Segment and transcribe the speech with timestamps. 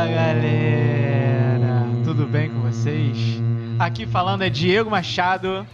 [0.00, 3.18] Fala galera, tudo bem com vocês?
[3.78, 5.66] Aqui falando é Diego Machado,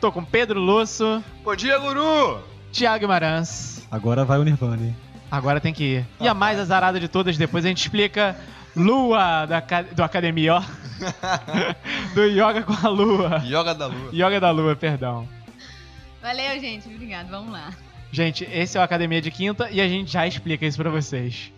[0.00, 2.40] tô com Pedro Lusso, Bom dia, guru!
[2.72, 3.84] Thiago Guimarães.
[3.90, 4.96] Agora vai o Nirvana, hein?
[5.28, 6.06] Agora tem que ir.
[6.20, 8.36] E a mais azarada de todas, depois a gente explica
[8.76, 9.60] Lua da,
[9.90, 10.62] do Academia, ó.
[12.14, 13.42] do Yoga com a Lua.
[13.44, 14.10] Yoga da lua.
[14.12, 15.28] Yoga da Lua, perdão.
[16.22, 16.88] Valeu, gente.
[16.88, 17.30] Obrigado.
[17.30, 17.72] Vamos lá.
[18.12, 21.52] Gente, esse é o Academia de Quinta e a gente já explica isso pra vocês.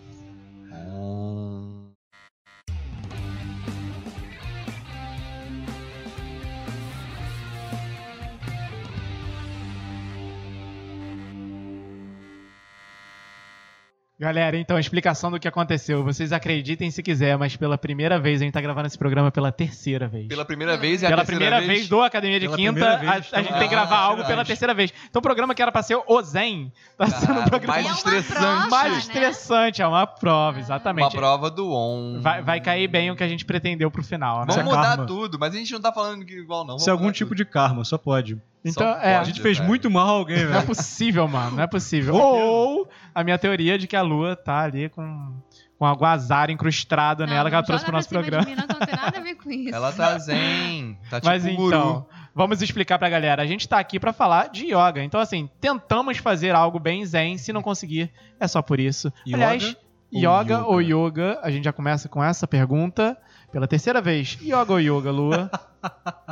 [14.17, 16.01] Galera, então, a explicação do que aconteceu.
[16.01, 19.51] Vocês acreditem se quiser, mas pela primeira vez, a gente tá gravando esse programa pela
[19.51, 20.27] terceira vez.
[20.29, 23.27] Pela primeira vez e a Pela primeira vez do Academia de Pela Quinta, a, vez,
[23.33, 24.93] a gente tem que gravar Ah, algo pela terceira vez.
[25.09, 27.89] Então o programa que era pra ser o Zen, tá sendo um programa mais É
[27.89, 28.39] uma estressante.
[28.39, 28.99] prova, mais né?
[28.99, 29.81] estressante.
[29.81, 31.13] É uma prova, Uma exatamente.
[31.17, 32.21] prova do on.
[32.21, 34.45] Vai, vai cair bem o que a gente pretendeu pro final, né?
[34.47, 35.05] Vamos Isso é mudar karma.
[35.05, 36.77] tudo, mas a gente não tá falando que igual, não.
[36.77, 38.41] Isso é algum tipo de karma, só pode.
[38.67, 39.29] Então, Só é, A pode.
[39.29, 39.69] gente fez velho.
[39.69, 40.65] muito mal a alguém, Não é velho.
[40.65, 41.57] possível, mano.
[41.57, 42.15] Não é possível.
[42.15, 45.33] Ou a minha teoria de que a Lua tá ali com,
[45.79, 48.45] com algum azar incrustado nela que ela não trouxe pro nosso programa.
[48.45, 49.73] Mim, não, não tem nada a ver com isso.
[49.73, 50.97] Ela tá zen.
[51.09, 51.67] Tá tipo Mas um guru.
[51.67, 52.05] então,
[52.35, 53.41] vamos explicar pra galera.
[53.41, 55.01] A gente tá aqui pra falar de yoga.
[55.01, 57.37] Então, assim, tentamos fazer algo bem zen.
[57.37, 59.11] Se não conseguir, é só por isso.
[59.25, 60.65] Yoga Aliás, ou yoga yoga?
[60.67, 61.39] ou yoga?
[61.41, 63.17] A gente já começa com essa pergunta
[63.51, 64.37] pela terceira vez.
[64.41, 65.49] Yoga ou yoga, Lua?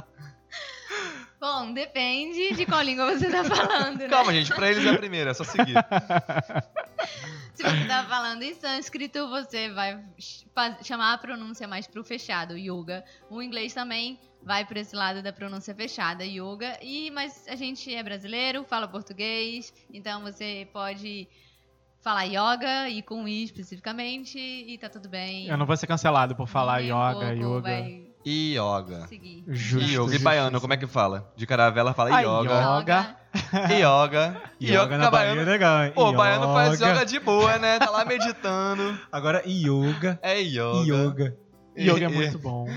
[1.63, 4.09] Bom, depende de qual língua você tá falando, né?
[4.09, 5.75] Calma, gente, pra eles é a primeira, é só seguir.
[7.53, 10.03] Se você tá falando em sânscrito, você vai
[10.83, 13.05] chamar a pronúncia mais pro fechado, yoga.
[13.29, 16.77] O inglês também vai por esse lado da pronúncia fechada, yoga.
[16.81, 21.27] E mas a gente é brasileiro, fala português, então você pode
[22.01, 25.47] falar yoga e com i especificamente e tá tudo bem.
[25.47, 27.61] Eu não vou ser cancelado por falar Nem um yoga, pouco yoga.
[27.61, 28.12] Vai
[29.47, 30.15] Justo, Yoga.
[30.15, 31.31] E baiano, como é que fala?
[31.35, 32.53] De caravela fala yoga.
[32.53, 33.17] yoga.
[33.79, 34.41] Yoga.
[34.61, 35.91] Yoga na Bahia é legal, hein?
[35.93, 36.91] Pô, o baiano faz Yoga.
[36.91, 37.79] yoga de boa, né?
[37.79, 38.97] Tá lá meditando.
[39.11, 40.19] Agora, yoga.
[40.21, 40.85] É yoga.
[40.85, 41.37] Yoga.
[41.77, 42.67] Yoga é muito bom.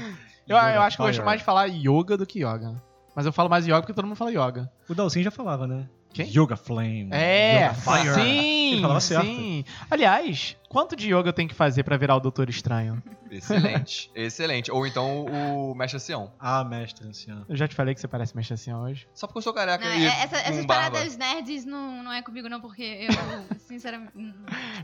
[0.48, 2.82] Eu, eu acho que eu gosto mais de falar yoga do que yoga.
[3.14, 4.70] Mas eu falo mais yoga porque todo mundo fala yoga.
[4.88, 5.88] O Dalcin já falava, né?
[6.16, 6.26] Quem?
[6.28, 7.08] Yoga Flame.
[7.12, 8.14] É, Yoga Fire.
[8.14, 9.26] sim, Ele falava certo.
[9.26, 9.64] sim.
[9.90, 13.02] Aliás, quanto de yoga eu tenho que fazer pra virar o Doutor Estranho?
[13.30, 14.70] Excelente, excelente.
[14.72, 16.32] Ou então o Mestre Ancião.
[16.38, 17.44] Ah, mestre ancião.
[17.48, 19.06] Eu já te falei que você parece mexer assim hoje.
[19.14, 20.90] Só porque eu sou careca Não, e é- essa- com essas barba.
[20.92, 23.08] paradas nerds não, não é comigo, não, porque eu,
[23.66, 24.12] sinceramente.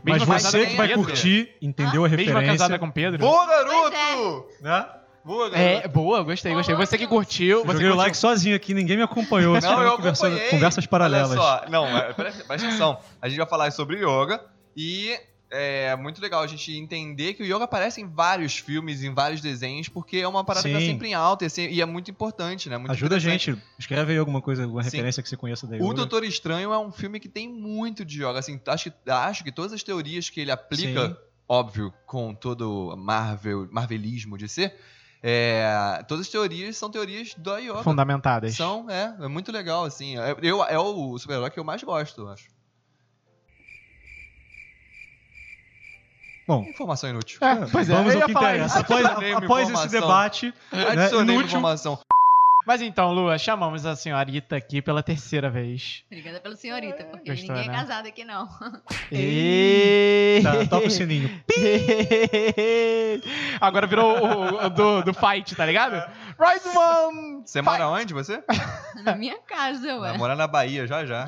[0.03, 2.51] Mas você que vai curtir, entendeu a Mesmo referência.
[2.51, 3.19] casada com Pedro.
[3.19, 4.47] Boa, Pois garoto!
[4.61, 4.85] Né?
[5.23, 5.85] Boa, garoto!
[5.85, 6.75] É, boa, gostei, gostei.
[6.75, 9.59] Você que curtiu, você Joguei o like sozinho aqui, ninguém me acompanhou.
[9.59, 10.49] Não, eu conversa- acompanhei.
[10.49, 11.31] Conversas paralelas.
[11.31, 12.99] Olha só, não, é, presta, presta atenção.
[13.21, 14.43] A gente vai falar sobre yoga
[14.75, 15.17] e
[15.49, 19.39] é muito legal a gente entender que o yoga aparece em vários filmes, em vários
[19.39, 20.87] desenhos, porque é uma parada que tá Sim.
[20.87, 22.77] sempre em alta e, assim, e é muito importante, né?
[22.77, 23.55] Muito Ajuda a gente.
[23.77, 24.89] Escreve aí alguma coisa, alguma Sim.
[24.89, 25.93] referência que você conheça da O.
[25.93, 28.39] Doutor Estranho é um filme que tem muito de yoga.
[28.39, 31.15] Assim, acho, que, acho que todas as teorias que ele aplica, Sim.
[31.47, 34.75] óbvio, com todo o Marvel, marvelismo de ser,
[35.25, 37.81] é, todas as teorias são teorias do yoga.
[37.81, 38.55] fundamentadas.
[38.55, 40.17] São, é, é muito legal, assim.
[40.17, 42.49] É, eu, é o super-herói que eu mais gosto, eu acho.
[46.45, 47.39] Bom, Informação inútil.
[47.41, 48.65] É, pois é, vamos ao que interessa.
[48.65, 48.77] isso.
[48.79, 51.99] Após, após esse debate, né, Adicionei inútil, informação.
[52.65, 56.03] Mas então, Lua, chamamos a senhorita aqui pela terceira vez.
[56.07, 57.75] Obrigada pelo senhorita, porque Gostou, ninguém né?
[57.75, 58.47] é casado aqui, não.
[59.11, 60.39] E...
[60.41, 61.29] tá, toca o sininho.
[63.59, 65.95] Agora virou o, o do, do fight, tá ligado?
[66.39, 67.43] Right one!
[67.45, 68.41] Você mora onde, você?
[69.03, 70.17] Na minha casa, ué.
[70.17, 71.27] morar na Bahia, já já.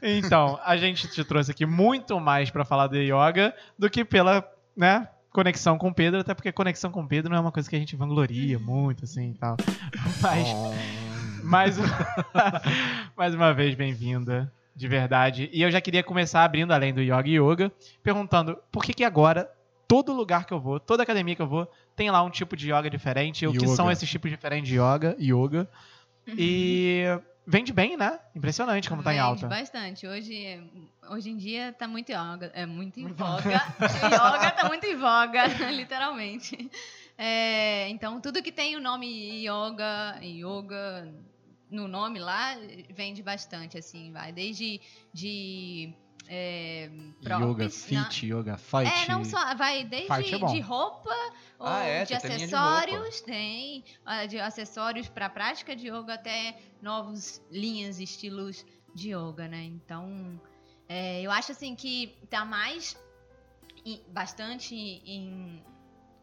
[0.00, 4.48] Então, a gente te trouxe aqui muito mais pra falar de yoga do que pela,
[4.76, 7.68] né, conexão com o Pedro, até porque conexão com o Pedro não é uma coisa
[7.68, 9.58] que a gente vangloria muito, assim, e tal.
[10.22, 10.48] Mas,
[11.44, 11.76] mais,
[13.14, 15.50] mais uma vez, bem-vinda, de verdade.
[15.52, 17.70] E eu já queria começar abrindo, além do yoga e yoga,
[18.02, 19.46] perguntando por que que agora,
[19.86, 22.72] todo lugar que eu vou, toda academia que eu vou, tem lá um tipo de
[22.72, 25.68] yoga diferente, o que são esses tipos diferentes de yoga, yoga,
[26.26, 27.04] e
[27.46, 28.18] vende bem, né?
[28.34, 29.46] Impressionante como tá em Vende alta.
[29.46, 30.06] bastante.
[30.06, 30.60] Hoje,
[31.08, 32.50] hoje em dia tá muito yoga.
[32.54, 33.62] É muito em voga.
[33.80, 36.70] yoga tá muito em voga, literalmente.
[37.16, 41.14] É, então, tudo que tem o nome yoga, yoga
[41.70, 42.56] no nome lá,
[42.90, 44.32] vende bastante, assim, vai.
[44.32, 44.80] Desde
[45.12, 45.94] de
[46.28, 46.90] é,
[47.22, 48.86] Yoga props, na- fit, yoga fight.
[48.86, 51.14] É, não só, vai desde é de roupa
[51.58, 52.04] ou Ah, é?
[52.04, 58.64] de acessórios, tem ah, de acessórios para prática de yoga até novos linhas estilos
[58.94, 59.62] de yoga, né?
[59.64, 60.40] Então,
[60.88, 62.96] é, eu acho assim que tá mais
[64.08, 65.62] bastante em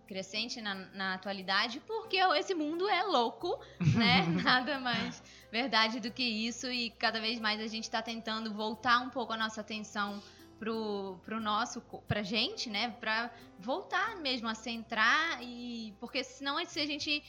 [0.07, 3.59] crescente na, na atualidade, porque esse mundo é louco,
[3.95, 4.21] né?
[4.44, 5.23] Nada mais
[5.53, 9.33] verdade do que isso, e cada vez mais a gente está tentando voltar um pouco
[9.33, 10.19] a nossa atenção
[10.57, 12.89] pro, pro nosso, pra gente, né?
[13.00, 13.29] Pra
[13.59, 15.94] voltar mesmo a centrar e.
[16.00, 17.23] Porque senão se a gente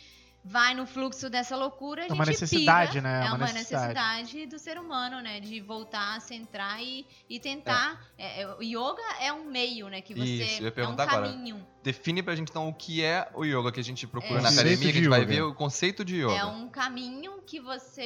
[0.46, 3.02] vai no fluxo dessa loucura, a É gente uma necessidade, pira.
[3.02, 3.14] né?
[3.14, 3.94] É É uma uma necessidade.
[3.94, 5.40] necessidade do ser humano, né?
[5.40, 7.98] De voltar a centrar e, e tentar.
[8.18, 10.02] é, é, o yoga é um meio, né?
[10.02, 10.22] Que você.
[10.24, 11.28] Isso, eu ia é um perguntar agora.
[11.30, 11.66] caminho.
[11.82, 14.42] Define pra gente então o que é o yoga que a gente procura É.
[14.42, 15.28] na academia, que a de gente vai yoga.
[15.34, 16.34] ver o conceito de yoga.
[16.34, 18.02] É um caminho que você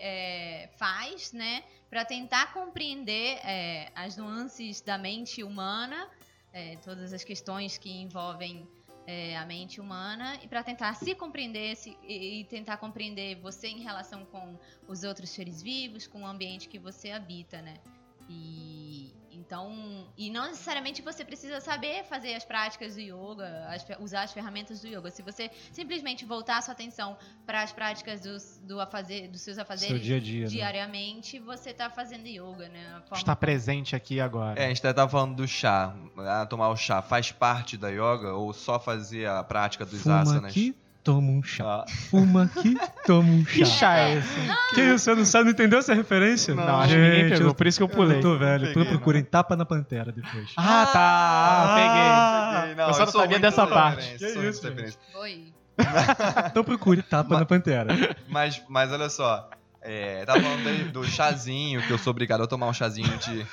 [0.00, 6.06] é, faz, né, para tentar compreender é, as nuances da mente humana,
[6.52, 8.66] é, todas as questões que envolvem
[9.10, 13.66] é, a mente humana, e para tentar se compreender se- e, e tentar compreender você
[13.66, 17.78] em relação com os outros seres vivos, com o ambiente que você habita, né?
[18.28, 24.22] E então, e não necessariamente você precisa saber fazer as práticas do yoga, as usar
[24.22, 25.10] as ferramentas do yoga.
[25.10, 29.54] Se você simplesmente voltar a sua atenção para as práticas dos, do afazer, dos seus
[29.56, 30.42] Seu afazeres dia a dia.
[30.44, 30.46] né?
[30.48, 32.86] diariamente, você está fazendo yoga, né?
[32.96, 34.60] A forma- Está presente aqui agora.
[34.60, 35.94] É, a gente até tava falando do chá.
[36.18, 40.20] Ah, tomar o chá faz parte da yoga ou só fazer a prática dos Fuma
[40.20, 40.50] asanas?
[40.50, 40.74] aqui,
[41.08, 41.64] toma um chá.
[41.64, 42.76] Ah, Fuma aqui,
[43.06, 43.72] toma um Que chá.
[43.78, 44.74] chá é esse?
[44.74, 45.04] Que isso?
[45.04, 46.54] Você não sabe, não entendeu essa referência?
[46.54, 48.18] Não, acho que ninguém pegou, por isso que eu pulei.
[48.18, 50.52] Eu tô velho, Peguei, tu procura em Tapa na Pantera depois.
[50.54, 51.00] Ah, tá.
[51.00, 52.74] Ah, peguei.
[52.74, 54.18] não, eu só não sabia dessa parte.
[54.18, 54.70] Que isso.
[55.12, 55.52] Foi.
[56.50, 57.88] Então procure Tapa na Pantera.
[58.28, 59.48] Mas, mas olha só.
[59.80, 63.46] É, tava falando aí do chazinho, que eu sou obrigado a tomar um chazinho de.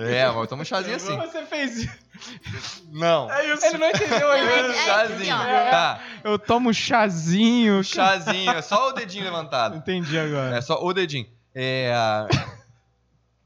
[0.00, 1.16] É, mas eu tomo um chazinho assim.
[1.16, 2.84] Você fez isso.
[2.92, 3.30] Não.
[3.32, 3.64] É isso.
[3.66, 4.68] Ele não entendeu É, ainda.
[4.72, 5.16] é, Chazinho.
[5.20, 5.70] assim, ó.
[5.70, 6.00] Tá.
[6.22, 7.82] Eu tomo chazinho.
[7.84, 9.76] Chazinho, é só o dedinho levantado.
[9.76, 10.56] Entendi agora.
[10.56, 11.26] É só o dedinho.
[11.54, 11.92] É.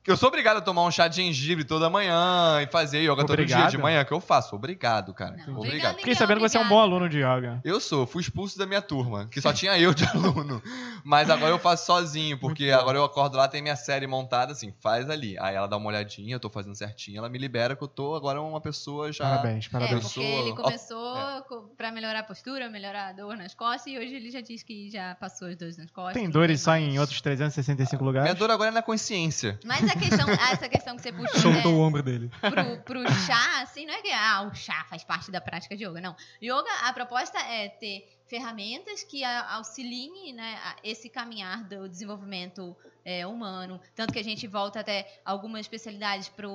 [0.02, 3.24] que Eu sou obrigado a tomar um chá de gengibre toda manhã e fazer yoga
[3.26, 3.70] todo dia Obrigado?
[3.70, 4.54] de manhã, que eu faço.
[4.56, 5.32] Obrigado, cara.
[5.32, 5.58] Não, obrigado.
[5.66, 5.96] obrigado.
[5.96, 7.60] Fiquei sabendo que você é um bom aluno de yoga.
[7.64, 10.62] Eu sou, fui expulso da minha turma, que só tinha eu de aluno.
[11.04, 14.72] Mas agora eu faço sozinho, porque agora eu acordo lá, tem minha série montada, assim,
[14.80, 15.36] faz ali.
[15.38, 18.14] Aí ela dá uma olhadinha, eu tô fazendo certinho, ela me libera que eu tô
[18.14, 19.24] agora uma pessoa já.
[19.24, 20.02] Parabéns, É, parabéns.
[20.04, 21.42] porque Pessoa- ele começou É.
[21.76, 24.90] pra melhorar a postura, melhorar a dor nas costas, e hoje ele já diz que
[24.90, 26.14] já passou as dores nas costas.
[26.14, 28.24] Tem dores só em outros 365 lugares?
[28.30, 29.58] Minha dor agora é na consciência.
[29.64, 32.30] Mas a questão, essa questão que você puxou Soltou é, o ombro dele.
[32.40, 35.84] pro, pro chá, assim, não é que ah, o chá faz parte da prática de
[35.84, 36.16] yoga, não.
[36.42, 43.80] Yoga, a proposta é ter ferramentas que auxiliem né, esse caminhar do desenvolvimento é, humano.
[43.94, 46.46] Tanto que a gente volta até algumas especialidades para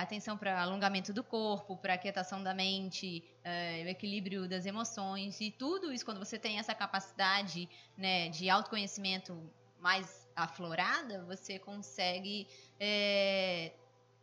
[0.00, 5.38] atenção para alongamento do corpo, para quietação da mente, é, o equilíbrio das emoções.
[5.40, 9.38] E tudo isso, quando você tem essa capacidade né, de autoconhecimento
[9.78, 12.46] mais aflorada, você consegue
[12.78, 13.72] é,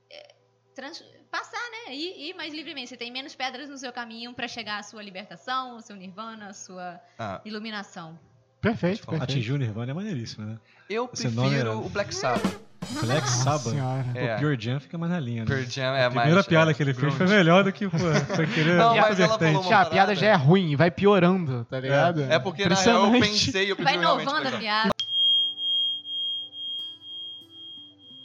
[0.10, 0.36] é,
[0.76, 1.94] trans- passar, né?
[1.96, 2.90] Ir, ir mais livremente.
[2.90, 6.48] Você tem menos pedras no seu caminho para chegar à sua libertação, ao seu nirvana,
[6.50, 8.20] à sua Ah, iluminação.
[8.62, 9.24] Perfeito, perfeito.
[9.24, 10.58] Atingir o Nirvana é maneiríssimo, né?
[10.90, 12.60] eu Esse prefiro o Black Sabbath.
[13.04, 13.76] Black Sabbath.
[14.16, 14.36] É.
[14.36, 15.48] O Pure Jam fica mais na linha, né?
[15.48, 16.14] Pearl Jam é a mais.
[16.22, 17.18] primeira piada é, que ele fez grunge.
[17.18, 17.98] foi melhor do que pô,
[18.36, 21.66] foi querer Não, mas ela falou Já, a uma piada já é ruim, vai piorando,
[21.66, 22.24] tá ligado?
[22.24, 24.90] É porque na real eu pensei, eu Vai prefiro realmente inovando a piada.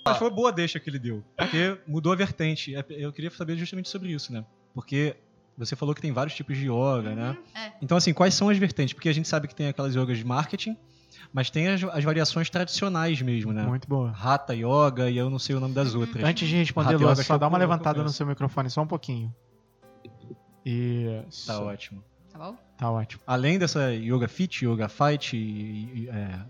[0.04, 1.22] Mas foi boa deixa que ele deu.
[1.37, 2.75] Porque mudou a vertente.
[2.75, 4.44] É, Eu queria saber justamente sobre isso, né?
[4.75, 5.17] Porque
[5.56, 7.36] você falou que tem vários tipos de yoga, né?
[7.55, 7.72] é.
[7.81, 8.94] Então, assim, quais são as vertentes?
[8.94, 10.77] Porque a gente sabe que tem aquelas yogas de marketing,
[11.32, 13.62] mas tem as, as variações tradicionais mesmo, né?
[13.62, 14.10] Muito boa.
[14.10, 16.24] Hatha Yoga e eu não sei o nome das outras.
[16.24, 19.32] Antes de responder, Yoga só que dá uma levantada no seu microfone, só um pouquinho.
[20.65, 21.46] Isso.
[21.46, 22.03] Tá ótimo.
[22.32, 22.56] Tá bom?
[22.77, 23.22] Tá ótimo.
[23.27, 26.41] Além dessa Yoga Fit, Yoga Fight, e, e, é,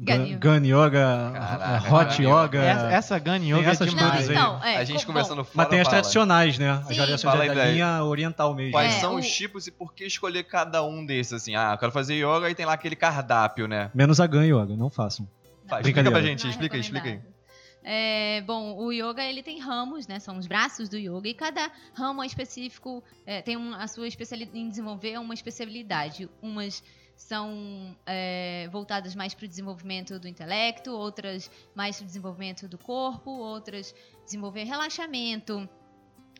[0.00, 1.32] Gun Gun, Yoga.
[1.34, 2.62] Caraca, Hot Gun Yoga.
[2.62, 4.10] Essa, essa Gun Yoga é essas demais.
[4.12, 4.58] todas Não, aí.
[4.58, 4.76] então, é.
[4.76, 5.54] a gente co- conversando fora.
[5.56, 6.70] Mas tem as tradicionais, né?
[6.70, 6.94] As Sim.
[6.98, 7.72] variações Fala da, aí da daí.
[7.74, 8.72] linha oriental mesmo.
[8.72, 11.32] Quais É, são o- os tipos e por que escolher cada um desses?
[11.32, 13.90] Assim, ah, eu quero fazer yoga e tem lá aquele cardápio, né?
[13.92, 15.28] Menos a Gun Yoga, não façam.
[15.66, 17.20] Vai, explica pra gente, Não é explica aí, explica aí.
[17.90, 20.18] É, bom, o yoga ele tem ramos, né?
[20.18, 24.06] São os braços do yoga e cada ramo é específico é, tem um- a sua
[24.06, 26.28] especialidade em desenvolver uma especialidade.
[26.42, 26.82] Umas
[27.18, 32.78] são é, voltadas mais para o desenvolvimento do intelecto, outras mais para o desenvolvimento do
[32.78, 33.92] corpo, outras
[34.24, 35.68] desenvolver relaxamento,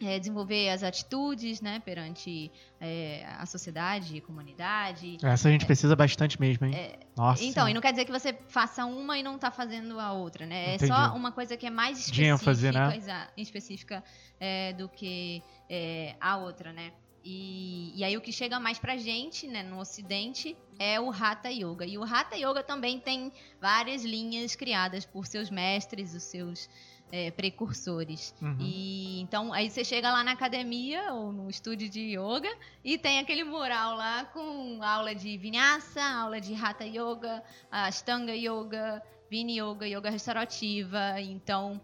[0.00, 1.80] é, desenvolver as atitudes, né?
[1.80, 5.18] Perante é, a sociedade, comunidade.
[5.20, 6.96] Essa a gente precisa bastante mesmo, hein?
[7.16, 7.42] Nossa.
[7.42, 10.46] Então, e não quer dizer que você faça uma e não tá fazendo a outra,
[10.46, 10.76] né?
[10.76, 10.92] Entendi.
[10.92, 12.70] É só uma coisa que é mais De específica, ênfase,
[13.08, 13.28] né?
[13.36, 14.04] específica
[14.38, 16.92] é, do que é, a outra, né?
[17.24, 21.50] E, e aí o que chega mais pra gente, né, no ocidente, é o Hatha
[21.50, 21.84] Yoga.
[21.84, 26.68] E o Hatha Yoga também tem várias linhas criadas por seus mestres, os seus
[27.10, 28.34] é, precursores.
[28.40, 28.56] Uhum.
[28.60, 32.50] E então aí você chega lá na academia ou no estúdio de yoga
[32.84, 39.02] e tem aquele mural lá com aula de vinyasa, aula de hatha yoga, ashtanga yoga,
[39.30, 41.20] vini yoga, yoga restaurativa.
[41.20, 41.80] Então,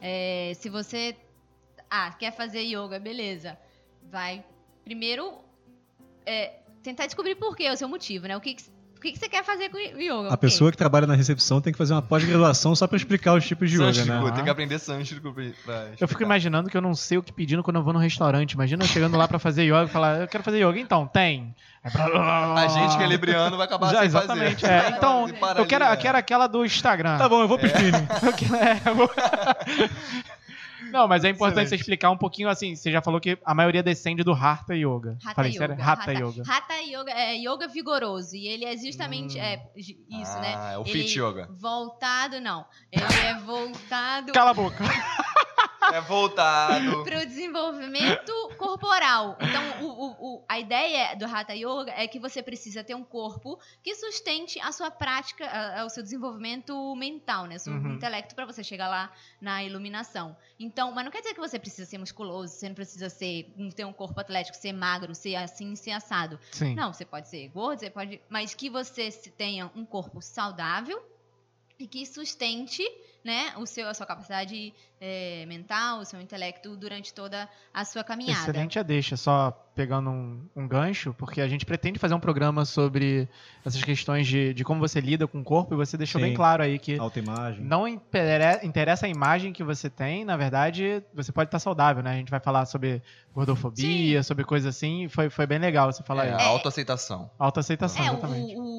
[0.00, 1.16] é, se você
[1.90, 3.58] ah, quer fazer yoga, beleza.
[4.10, 4.44] Vai
[4.88, 5.32] primeiro
[6.24, 6.52] é,
[6.82, 8.34] tentar descobrir por quê, o seu motivo, né?
[8.36, 8.62] O que, que
[8.96, 10.28] o que, que você quer fazer com yoga?
[10.28, 13.46] A pessoa que trabalha na recepção tem que fazer uma pós-graduação só pra explicar os
[13.46, 14.32] tipos de yoga, Sânskrito, né?
[14.32, 15.32] tem que aprender sânscrito
[15.64, 18.00] pra Eu fico imaginando que eu não sei o que pedindo quando eu vou no
[18.00, 18.52] restaurante.
[18.54, 20.80] Imagina eu chegando lá pra fazer yoga e falar, eu quero fazer yoga.
[20.80, 21.54] Então, tem.
[21.84, 24.62] A gente que é libriano vai acabar Já, sem exatamente.
[24.62, 24.72] fazer.
[24.72, 24.88] é.
[24.90, 27.18] Então, eu quero, eu quero aquela do Instagram.
[27.18, 27.92] Tá bom, eu vou pro spinning.
[28.20, 29.10] Eu quero- é, eu vou-
[30.92, 31.68] Não, mas é importante Excelente.
[31.70, 32.74] você explicar um pouquinho assim.
[32.74, 35.16] Você já falou que a maioria descende do Hatha Yoga.
[35.24, 35.58] Hatha Falei yoga.
[35.68, 35.84] sério?
[35.84, 36.42] Hatha Yoga.
[36.46, 38.34] Hatha yoga é yoga vigoroso.
[38.36, 39.42] E ele é justamente Hum.
[39.42, 40.74] é, isso, ah, né?
[40.74, 41.48] é o Ele fit yoga.
[41.50, 42.64] Voltado, não.
[42.92, 44.84] Ele é voltado Cala a boca.
[45.92, 47.02] É voltado.
[47.04, 49.36] para o desenvolvimento corporal.
[49.40, 53.04] Então, o- o- o- a ideia do Hatha Yoga é que você precisa ter um
[53.04, 57.56] corpo que sustente a sua prática, a- a- o seu desenvolvimento mental, né?
[57.56, 57.94] O seu Uhum.
[57.94, 60.36] intelecto para você chegar lá na iluminação.
[60.58, 63.84] Então, mas não quer dizer que você precisa ser musculoso, você não precisa ser, ter
[63.84, 66.38] um corpo atlético, ser magro, ser assim, ser assado.
[66.50, 66.74] Sim.
[66.74, 71.02] Não, você pode ser gordo, você pode, mas que você tenha um corpo saudável
[71.78, 72.82] e que sustente,
[73.24, 78.02] né, o seu, a sua capacidade eh, mental, o seu intelecto durante toda a sua
[78.02, 78.50] caminhada.
[78.50, 82.64] Excelente a deixa, só pegando um, um gancho, porque a gente pretende fazer um programa
[82.64, 83.28] sobre
[83.64, 86.36] essas questões de, de como você lida com o corpo, e você deixou bem Sim.
[86.36, 87.62] claro aí que Autoimagem.
[87.64, 92.10] não interessa a imagem que você tem, na verdade, você pode estar saudável, né?
[92.10, 93.00] A gente vai falar sobre
[93.32, 96.34] gordofobia, sobre coisas assim, e foi, foi bem legal você falar É, aí.
[96.34, 97.30] a autoaceitação.
[97.38, 98.56] Autoaceitação, É, exatamente.
[98.56, 98.77] o- o-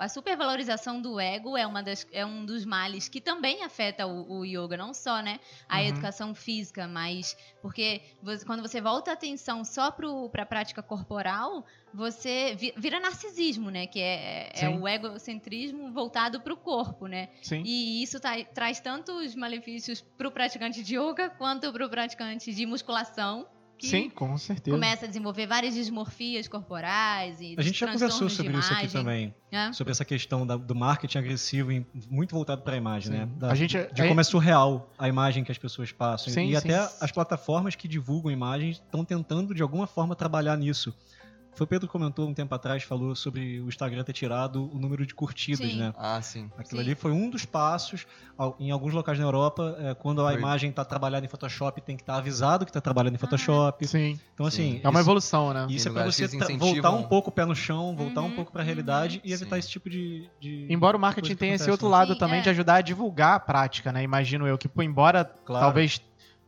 [0.00, 4.38] a supervalorização do ego é, uma das, é um dos males que também afeta o,
[4.40, 5.38] o yoga, não só, né?
[5.68, 5.86] A Uhum.
[5.86, 11.64] educação física, mas porque você- quando você volta a atenção só para a prática corporal,
[11.92, 13.86] você vi- vira narcisismo, né?
[13.86, 17.28] Que é, é o egocentrismo voltado para o corpo, né?
[17.42, 17.62] Sim.
[17.64, 22.52] E isso tá- traz tantos malefícios para o praticante de yoga quanto para o praticante
[22.54, 23.46] de musculação.
[23.80, 24.76] Que Sim, com certeza.
[24.76, 29.34] Começa a desenvolver várias dismorfias corporais e A gente já conversou sobre isso aqui também.
[29.50, 29.72] né?
[29.72, 33.18] Sobre essa questão da- do marketing agressivo, em- muito voltado para a imagem, Sim.
[33.18, 33.28] né?
[33.38, 36.30] Da- A gente- de a- como é surreal a imagem que as pessoas passam.
[36.32, 36.56] Sim, e sim.
[36.56, 40.94] até as plataformas que divulgam imagens estão tentando, de alguma forma, trabalhar nisso.
[41.60, 44.78] Foi o Pedro que comentou um tempo atrás, falou sobre o Instagram ter tirado o
[44.78, 45.76] número de curtidas, Sim.
[45.76, 45.92] né?
[45.98, 46.50] Ah, sim.
[46.56, 46.86] Aquilo Sim.
[46.86, 48.06] ali foi um dos passos.
[48.58, 50.38] Em alguns locais na Europa, é, quando a Foi.
[50.40, 53.86] imagem está trabalhada em Photoshop, tem que estar avisado que está trabalhando em Photoshop.
[53.86, 54.18] Sim.
[54.32, 54.80] Então, assim, Sim.
[54.82, 55.66] É uma evolução, né?
[55.68, 56.26] isso é para você
[56.56, 58.66] voltar um pouco o pé no chão, voltar um Uhum, pouco para a uhum.
[58.66, 59.58] realidade e evitar Sim.
[59.58, 60.30] esse tipo de.
[60.40, 61.92] de- Embora o marketing tenha esse acontece, outro né?
[61.92, 62.42] lado Sim, também é.
[62.42, 64.02] de ajudar a divulgar a prática, né?
[64.02, 65.66] Imagino eu que, pô, embora Claro.
[65.66, 66.00] talvez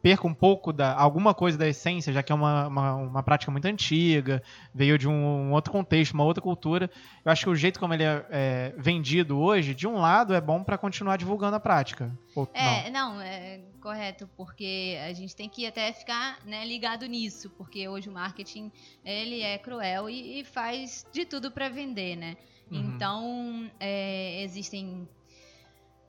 [0.03, 3.53] perca um pouco da alguma coisa da essência, já que é uma, uma, uma prática
[3.53, 4.43] muito antiga,
[4.75, 6.91] veio de um, um outro contexto, uma outra cultura.
[7.25, 10.41] Eu acho que o jeito como ele é, é vendido hoje, de um lado, é
[10.41, 12.13] bom para continuar divulgando a prática.
[12.35, 12.61] Ou, não.
[12.61, 17.89] É, não, é correto, porque a gente tem que até ficar né, ligado nisso, porque
[17.89, 18.71] hoje o marketing
[19.05, 22.37] ele é cruel e, e faz de tudo para vender, né?
[22.71, 22.79] Uhum.
[22.79, 25.09] Então é, existem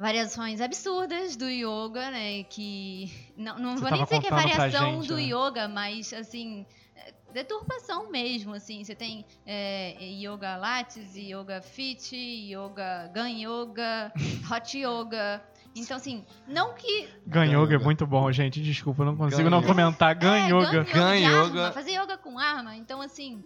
[0.04, 2.44] variações absurdas do yoga, né?
[2.44, 5.24] Que não, não Você vou nem dizer que é variação gente, do né?
[5.24, 8.84] yoga, mas assim é, deturpação mesmo, assim.
[8.84, 14.12] Você tem é, yoga lattes, yoga fit, yoga gun yoga,
[14.52, 15.42] hot yoga.
[15.74, 17.08] Então, assim, não que.
[17.26, 17.80] Gun Yoga é Yoga.
[17.80, 18.62] muito bom, gente.
[18.62, 19.68] Desculpa, eu não consigo Gun não Yoga.
[19.68, 20.14] comentar.
[20.14, 20.84] Gun é, Yoga.
[20.84, 21.64] De yoga.
[21.64, 22.76] arma, fazer yoga com arma.
[22.76, 23.44] Então, assim.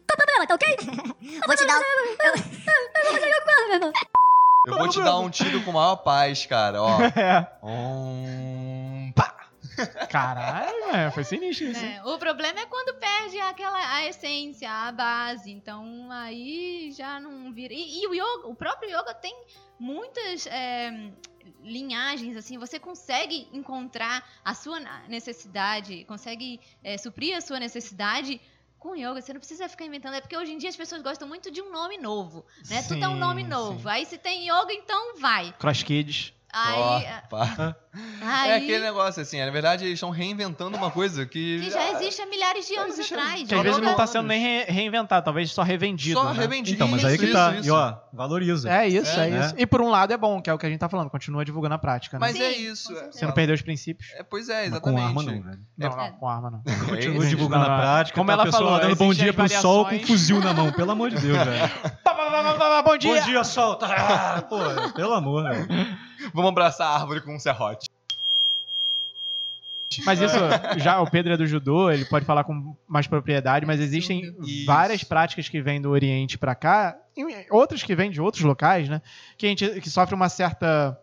[1.47, 1.79] Vou te dar.
[4.67, 6.81] Eu vou te dar um tiro com maior paz, cara.
[6.81, 6.97] Ó.
[7.17, 7.47] É.
[7.63, 9.11] Um...
[9.15, 9.49] Pá!
[10.09, 11.83] Caralho, é, foi sinistro isso.
[11.83, 15.51] É, o problema é quando perde aquela a essência, a base.
[15.51, 17.73] Então aí já não vira.
[17.73, 19.35] E, e o yoga, o próprio yoga tem
[19.79, 21.11] muitas é,
[21.61, 22.57] linhagens assim.
[22.57, 28.41] Você consegue encontrar a sua necessidade, consegue é, suprir a sua necessidade.
[28.87, 30.13] Com yoga, você não precisa ficar inventando.
[30.13, 32.45] É porque hoje em dia as pessoas gostam muito de um nome novo.
[32.69, 32.81] Né?
[32.83, 33.81] Tudo é um nome Sim, novo.
[33.81, 33.89] sim.
[33.89, 35.53] Aí se tem yoga, então vai.
[35.59, 36.31] Cross Kids.
[36.53, 36.79] Aí.
[36.79, 37.75] Ó, pá.
[38.21, 41.59] aí É aquele negócio assim, na verdade eles estão reinventando uma coisa que.
[41.59, 43.43] que já existe há milhares de anos atrás.
[43.47, 44.11] Que às vezes não tá anos.
[44.11, 46.19] sendo nem re- reinventado, talvez só revendido.
[46.19, 46.39] Só né?
[46.39, 46.75] revendido.
[46.75, 47.53] Então, mas aí que isso, tá.
[47.55, 47.67] isso.
[47.67, 48.69] E ó, valoriza.
[48.71, 49.55] É isso, é, É, isso.
[49.57, 51.43] E por um lado é bom, que é o que a gente tá falando, continua
[51.43, 52.25] divulgando a prática, né?
[52.27, 52.91] Mas é Sim, isso.
[52.91, 53.19] é- certeza.
[53.19, 54.09] Você não perdeu os princípios.
[54.15, 55.05] É, pois é, Mas com exatamente.
[55.05, 55.59] arma não, velho.
[55.77, 55.95] Não, É.
[55.97, 56.61] não, com arma não.
[56.87, 58.15] Continua isso, divulgando a prática.
[58.17, 60.53] Como tá ela a pessoa falou, dando bom dia pro sol com um fuzil na
[60.53, 60.71] mão.
[60.71, 61.69] Pelo amor de Deus, velho.
[62.03, 63.19] Pá, pá, Bom dia!
[63.19, 63.75] Bom dia, sol.
[63.75, 64.57] Tá, Pô,
[64.93, 65.96] pelo amor, velho.
[66.33, 67.89] Vamos abraçar a árvore com um serrote.
[70.05, 70.35] Mas isso,
[70.77, 74.65] já o Pedro é do judô, ele pode falar com mais propriedade, mas existem Isso.
[74.65, 78.87] várias práticas que vêm do Oriente pra cá, e outras que vêm de outros locais,
[78.89, 79.01] né?
[79.37, 80.97] Que a gente que sofre uma certa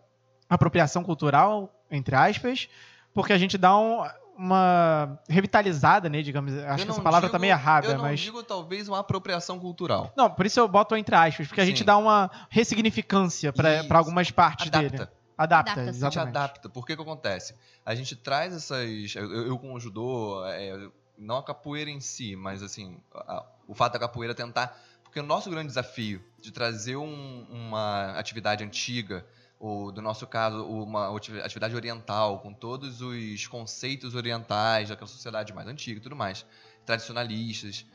[0.49, 2.69] apropriação cultural, entre aspas,
[3.13, 4.03] porque a gente dá um-
[4.37, 6.53] uma revitalizada, né, digamos.
[6.53, 9.57] Acho que essa palavra digo- tá meio errada, Eu não mas digo talvez uma apropriação
[9.59, 10.13] cultural.
[10.15, 11.85] não, por isso eu boto entre aspas, porque a gente Sim.
[11.85, 14.89] dá uma ressignificância pra algumas partes Adapta.
[14.89, 15.09] dele.
[15.37, 15.89] Adapta, Adapta, sim.
[15.89, 16.37] A gente exatamente.
[16.37, 16.69] adapta.
[16.69, 17.55] Por que que acontece?
[17.85, 19.15] A gente traz essas...
[19.15, 23.73] Eu, eu com o judô, é, não a capoeira em si, mas assim, a- o
[23.73, 24.79] fato da capoeira tentar...
[25.03, 29.25] Porque o nosso grande desafio de trazer um- uma atividade antiga,
[29.59, 35.53] ou do nosso caso, uma ati- atividade oriental, com todos os conceitos orientais daquela sociedade
[35.53, 36.45] mais antiga e tudo mais,
[36.85, 37.85] tradicionalistas,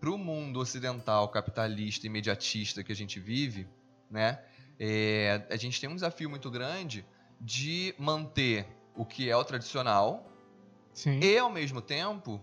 [0.00, 3.66] para o mundo ocidental, capitalista, imediatista que a gente vive,
[4.10, 4.38] né?
[4.78, 7.04] É, a gente tem um desafio muito grande
[7.40, 10.26] de manter o que é o tradicional
[10.92, 11.20] Sim.
[11.20, 12.40] e, ao mesmo tempo,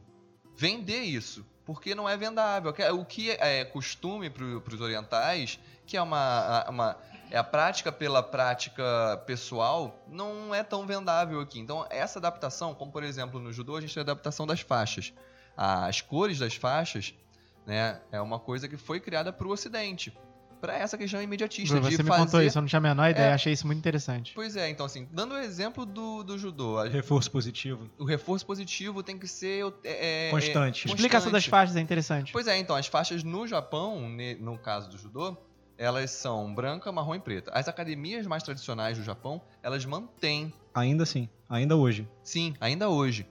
[0.56, 1.46] vender isso.
[1.65, 2.72] Porque não é vendável.
[2.72, 6.98] Que- O que é costume para os orientais, que é uma, uma-
[7.32, 8.84] é a prática pela prática
[9.25, 11.60] pessoal, não é tão vendável aqui.
[11.60, 15.12] Então, essa adaptação, como por exemplo no judô, a gente tem a adaptação das faixas.
[15.58, 17.15] As cores das faixas
[17.65, 20.15] né, é uma coisa que foi criada para o Ocidente.
[20.62, 22.24] Para essa questão imediatista Você de me fazer...
[22.26, 23.34] contou isso, eu não tinha a menor ideia, É.
[23.34, 24.32] achei isso muito interessante.
[24.34, 27.90] Pois é, então assim, dando o exemplo do, do judô, a- Reforço positivo.
[28.00, 30.88] o reforço positivo tem que ser é, é, Constante.
[30.88, 32.32] é, Explicação das faixas é interessante.
[32.32, 34.10] Pois é, então, as faixas no Japão,
[34.40, 35.38] no caso do judô,
[35.78, 37.52] elas são branca, marrom e preta.
[37.54, 42.08] As academias mais tradicionais do Japão, elas mantêm, Ainda assim, ainda hoje.
[42.24, 43.28] sim, ainda hoje.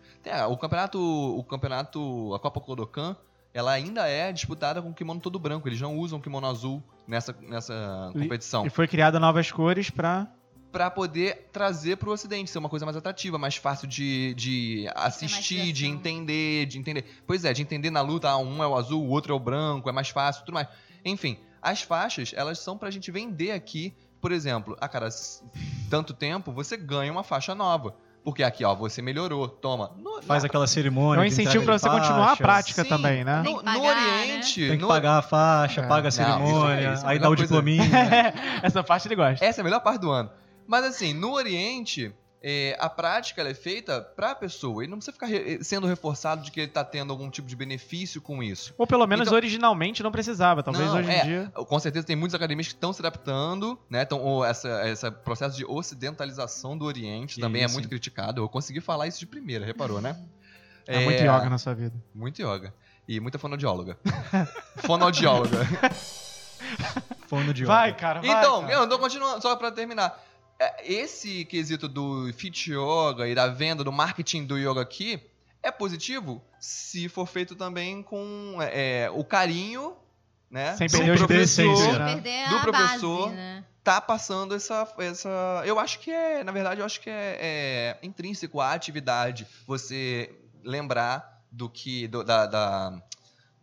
[0.50, 3.16] O campeonato, o campeonato, a Copa Kodokan,
[3.54, 5.66] ela ainda é disputada com kimono todo branco.
[5.68, 8.66] Eles não usam kimono azul nessa, nessa competição.
[8.66, 10.26] E foi criada novas cores pra.
[10.73, 15.73] Pra poder trazer pro ocidente, ser uma coisa mais atrativa, mais fácil de, de assistir,
[15.73, 17.04] de entender, de entender.
[17.25, 19.38] Pois é, de entender na luta, ah, um é o azul, o outro é o
[19.38, 20.67] branco, é mais fácil, tudo mais.
[21.04, 25.45] Enfim, as faixas, elas são pra gente vender aqui, por exemplo, a cada s-
[25.88, 27.95] tanto tempo você ganha uma faixa nova.
[28.25, 29.91] Porque aqui, ó, você melhorou, toma.
[29.99, 31.21] No, Faz na- aquela cerimônia.
[31.21, 32.89] É um incentivo de você continuar a prática Sim.
[32.89, 33.43] também, né?
[33.45, 34.60] No, que no pagar, Oriente.
[34.69, 35.87] Tem que no- pagar a faixa, É.
[35.87, 37.43] paga a Não, isso é- cerimônia, isso é a aí dá o coisa.
[37.43, 37.84] diplominha.
[38.63, 39.45] Essa parte ele gosta.
[39.45, 40.30] Essa é a melhor parte do ano.
[40.67, 42.15] Mas assim, no Oriente,
[42.47, 44.83] é, a prática ela é feita pra pessoa.
[44.83, 47.57] Ele não precisa ficar re- sendo reforçado de que ele tá tendo algum tipo de
[47.57, 48.75] benefício com isso.
[48.76, 50.63] Ou pelo menos Então- originalmente não precisava.
[50.63, 51.25] Talvez Não, hoje em é.
[51.25, 51.50] dia.
[51.54, 54.02] Com certeza tem muitas academias que estão se adaptando, né?
[54.02, 57.73] Então, essa, esse processo de ocidentalização do Oriente também é Isso.
[57.75, 58.43] muito criticado.
[58.43, 60.15] Eu consegui falar isso de primeira, reparou, né?
[60.87, 61.95] É, muito yoga na sua vida.
[62.15, 62.75] Muito yoga.
[63.09, 63.97] E muita fonoaudióloga.
[64.85, 65.61] fonoaudióloga.
[67.26, 68.28] Fono de Vai, cara, vai.
[68.30, 68.75] Então, cara.
[68.75, 70.23] eu tô continuando, só pra terminar.
[70.58, 75.21] É, Esse quesito do fit yoga e da venda, do marketing do yoga aqui,
[75.62, 79.97] é positivo se for feito também com é, o carinho,
[80.50, 80.76] né?
[80.76, 82.47] Sem do perder os professor essência, né?
[82.49, 83.23] Do a professor.
[83.28, 83.64] base, né?
[83.82, 85.62] tá passando essa, essa.
[85.67, 90.34] Eu acho que é, na verdade, eu acho que é, é intrínseco à atividade você
[90.62, 92.08] lembrar do que.
[92.08, 93.02] do- da, da-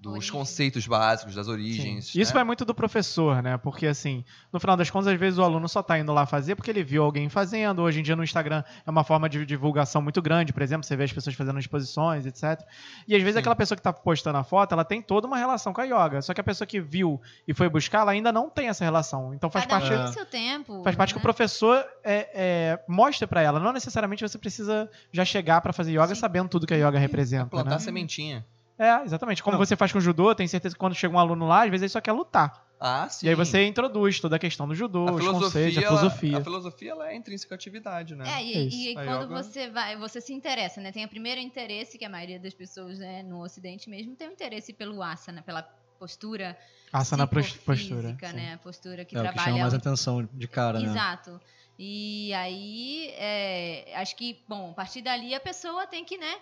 [0.01, 0.31] dos Origem.
[0.31, 2.15] conceitos básicos, das origens.
[2.15, 2.33] Isso né?
[2.33, 3.55] vai muito do professor, né?
[3.57, 6.55] Porque, assim, no final das contas, às vezes o aluno só tá indo lá fazer
[6.55, 7.83] porque ele viu alguém fazendo.
[7.83, 10.95] Hoje em dia no Instagram é uma forma de divulgação muito grande, por exemplo, você
[10.95, 12.65] vê as pessoas fazendo exposições, etc.
[13.07, 13.39] E às vezes Sim.
[13.41, 16.19] aquela pessoa que tá postando a foto, ela tem toda uma relação com a yoga.
[16.23, 19.35] Só que a pessoa que viu e foi buscar, ela ainda não tem essa relação.
[19.35, 19.93] Então faz Cada parte.
[19.95, 20.11] um É.
[20.13, 20.81] seu tempo.
[20.83, 21.23] Faz parte que o né?
[21.23, 23.59] professor é, é, mostre pra ela.
[23.59, 26.15] Não necessariamente você precisa já chegar pra fazer yoga Sim.
[26.15, 27.45] sabendo tudo que a yoga representa.
[27.51, 27.79] Plantar Né?
[27.79, 28.43] sementinha.
[28.83, 29.43] É, exatamente.
[29.43, 29.63] Como Não.
[29.65, 31.83] você faz com o judô, tem certeza que quando chega um aluno lá, às vezes
[31.83, 32.65] ele só quer lutar.
[32.79, 33.27] Ah, sim.
[33.27, 35.97] E aí você introduz toda a questão do judô, a os filosofia, conceitos, a ela-
[35.99, 36.37] filosofia.
[36.37, 38.23] a filosofia ela é intrínseca à atividade, né?
[38.27, 38.89] É, É e, isso.
[38.89, 40.91] e quando yoga- você vai, você se interessa, né?
[40.91, 44.31] Tem o primeiro interesse, que a maioria das pessoas, né, no ocidente mesmo, tem o
[44.31, 45.61] interesse pelo asana, pela
[45.99, 46.57] postura
[46.91, 48.17] Asana postura.
[48.33, 48.53] né?
[48.55, 50.85] A postura que É o que chama trabalha mais atenção de cara, né?
[50.87, 51.39] Exato.
[51.77, 56.35] E aí, é, acho que, bom, a partir dali a pessoa tem que, né,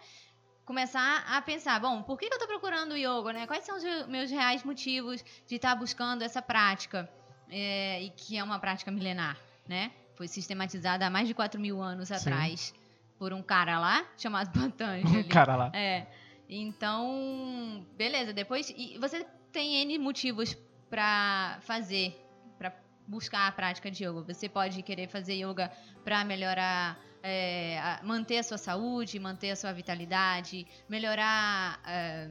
[0.70, 3.48] começar a pensar, bom, por que, eu estou procurando o yoga, né?
[3.48, 7.10] Quais são os meus reais motivos de estar buscando essa prática?
[7.50, 9.36] É, e que é uma prática milenar,
[9.68, 9.92] né?
[10.16, 12.14] Foi sistematizada há mais de 4 mil anos Sim.
[12.14, 12.72] atrás
[13.18, 15.24] por um cara lá chamado Um Patanjali.
[15.24, 15.72] cara lá.
[15.74, 16.06] É.
[16.48, 18.32] Então, beleza.
[18.32, 20.56] Depois, e você tem N motivos
[20.88, 22.16] pra fazer,
[22.60, 22.72] pra
[23.08, 24.32] buscar a prática de yoga.
[24.32, 25.72] Você pode querer fazer yoga
[26.04, 32.30] pra melhorar, é, manter a sua saúde, manter a sua vitalidade, melhorar é,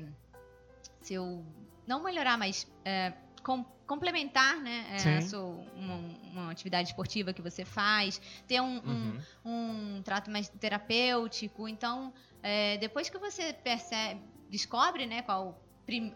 [1.02, 1.44] seu,
[1.86, 5.40] não melhorar, mas é, com- complementar, né, é, sua,
[5.74, 5.94] uma,
[6.32, 9.96] uma atividade esportiva que você faz, ter um, um- Uhum.
[9.98, 11.66] um trato mais terapêutico.
[11.68, 14.20] Então, é, depois que você percebe,
[14.50, 15.62] descobre, né, qual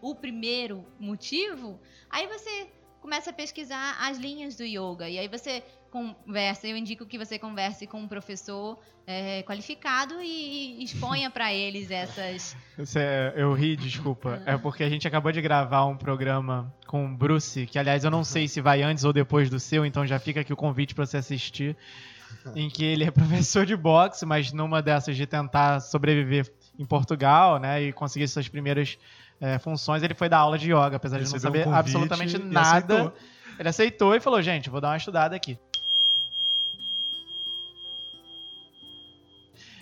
[0.02, 1.80] o primeiro motivo,
[2.10, 2.70] aí você
[3.02, 5.08] começa a pesquisar as linhas do yoga.
[5.08, 10.80] E aí você conversa, eu indico que você converse com um professor é, qualificado e,
[10.80, 12.56] e exponha para eles essas.
[12.78, 14.40] Você- eu ri, desculpa.
[14.46, 18.10] É porque a gente acabou de gravar um programa com o Bruce, que aliás eu
[18.10, 20.94] não sei se vai antes ou depois do seu, então já fica aqui o convite
[20.94, 21.76] pra você assistir.
[22.56, 27.58] Em que ele é professor de boxe, mas numa dessas de tentar sobreviver em Portugal,
[27.58, 28.98] né, e conseguir suas primeiras
[29.42, 32.38] é, funções, ele foi dar aula de yoga, apesar de não um saber convite absolutamente
[32.38, 32.94] nada.
[32.94, 33.12] aceitou.
[33.58, 35.58] Ele aceitou e falou: gente, vou dar uma estudada aqui.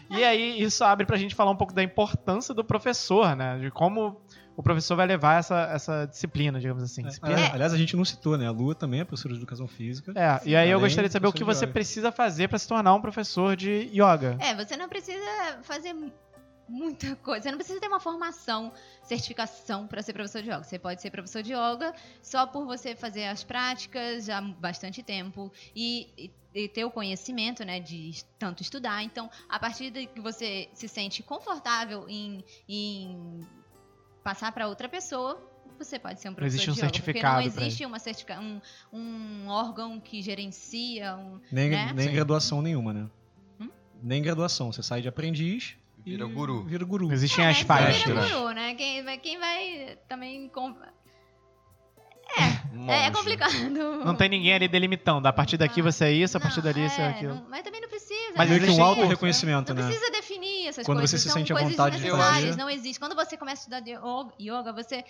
[0.08, 3.58] E aí, isso abre pra gente falar um pouco da importância do professor, né?
[3.58, 4.16] De como
[4.56, 7.02] o professor vai levar essa, essa disciplina, digamos assim.
[7.02, 7.38] Disciplina.
[7.40, 8.46] É, Aliás, a gente não citou, né?
[8.46, 10.12] A Lua também é professora de educação física.
[10.16, 11.72] É, e aí eu gostaria de saber o que você yoga.
[11.74, 14.36] precisa fazer pra se tornar um professor de yoga.
[14.40, 15.20] É, você não precisa
[15.62, 15.94] fazer
[16.70, 17.42] muita coisa.
[17.42, 20.62] Você não precisa ter uma formação, certificação para ser professor de yoga.
[20.64, 25.02] Você pode ser professor de yoga só por você fazer as práticas já há bastante
[25.02, 29.02] tempo e, e- e ter o conhecimento, né, de tanto estudar.
[29.02, 33.40] Então, a partir de que você se sente confortável em, em
[34.22, 35.40] passar para outra pessoa,
[35.78, 38.38] você pode ser um professor existe um de yoga, certificado porque não existe uma certifica
[38.40, 38.60] um,
[38.92, 41.92] um órgão que gerencia um, Nem, né?
[41.94, 43.08] nem graduação nenhuma, né?
[43.60, 43.70] Hum?
[44.02, 44.70] Nem graduação.
[44.72, 46.62] Você sai de aprendiz Vira guru.
[46.64, 47.12] Vira guru.
[47.12, 48.02] Existem É, as você faixas.
[48.04, 48.74] vira guru, né?
[48.74, 50.50] Quem vai, quem vai também.
[52.72, 52.90] Monge.
[52.92, 53.52] É, é complicado.
[54.04, 55.26] Não tem ninguém ali delimitando.
[55.26, 57.34] A partir daqui você é isso, a partir Não, dali você é é, aquilo.
[57.34, 58.14] não- mas também não precisa.
[58.36, 58.54] Mas né?
[58.54, 59.88] Meio que existe um auto-reconhecimento, Não né?
[59.88, 61.20] precisa definir essas Quando coisas.
[61.20, 62.56] você se sente à vontade de fazer.
[62.56, 63.00] Não existe.
[63.00, 65.04] Quando você começa a estudar yoga, você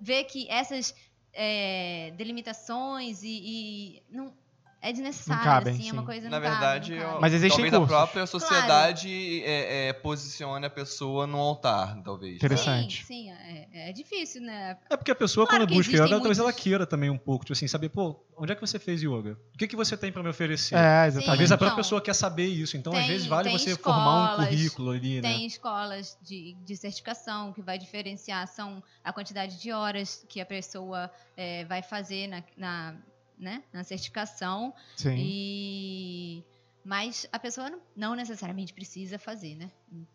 [0.00, 0.94] vê que essas
[1.32, 4.32] é, delimitações e, e não
[4.80, 5.44] é desnecessário.
[5.44, 6.06] Não cabem, assim, é uma sim.
[6.06, 7.14] coisa Na verdade, não cabe.
[7.14, 7.96] eu- Mas existem talvez a cursos.
[7.96, 12.36] própria sociedade é, é, posicione a pessoa no altar, talvez.
[12.36, 13.04] Interessante.
[13.04, 14.76] Sim, sim, é, é difícil, né?
[14.90, 17.44] É porque a pessoa, Claro quando busca yoga, talvez ela muitos- queira também um pouco.
[17.44, 19.38] Tipo assim, saber, pô, onde é que você fez yoga?
[19.54, 20.74] O que, que você tem pra me oferecer?
[20.76, 21.38] É, Às exatamente.
[21.38, 22.76] vezes a própria Então, pessoa quer saber isso.
[22.76, 25.28] Então, às tem- vezes, vale você formar um escolas, currículo ali, né?
[25.34, 30.46] Tem escolas de, de certificação que vai diferenciar são a quantidade de horas que a
[30.46, 32.94] pessoa eh, vai fazer na, na,
[33.38, 34.74] né, na certificação.
[34.96, 35.14] Sim.
[35.16, 36.44] E
[36.84, 39.70] mas a pessoa não, não necessariamente precisa fazer, né?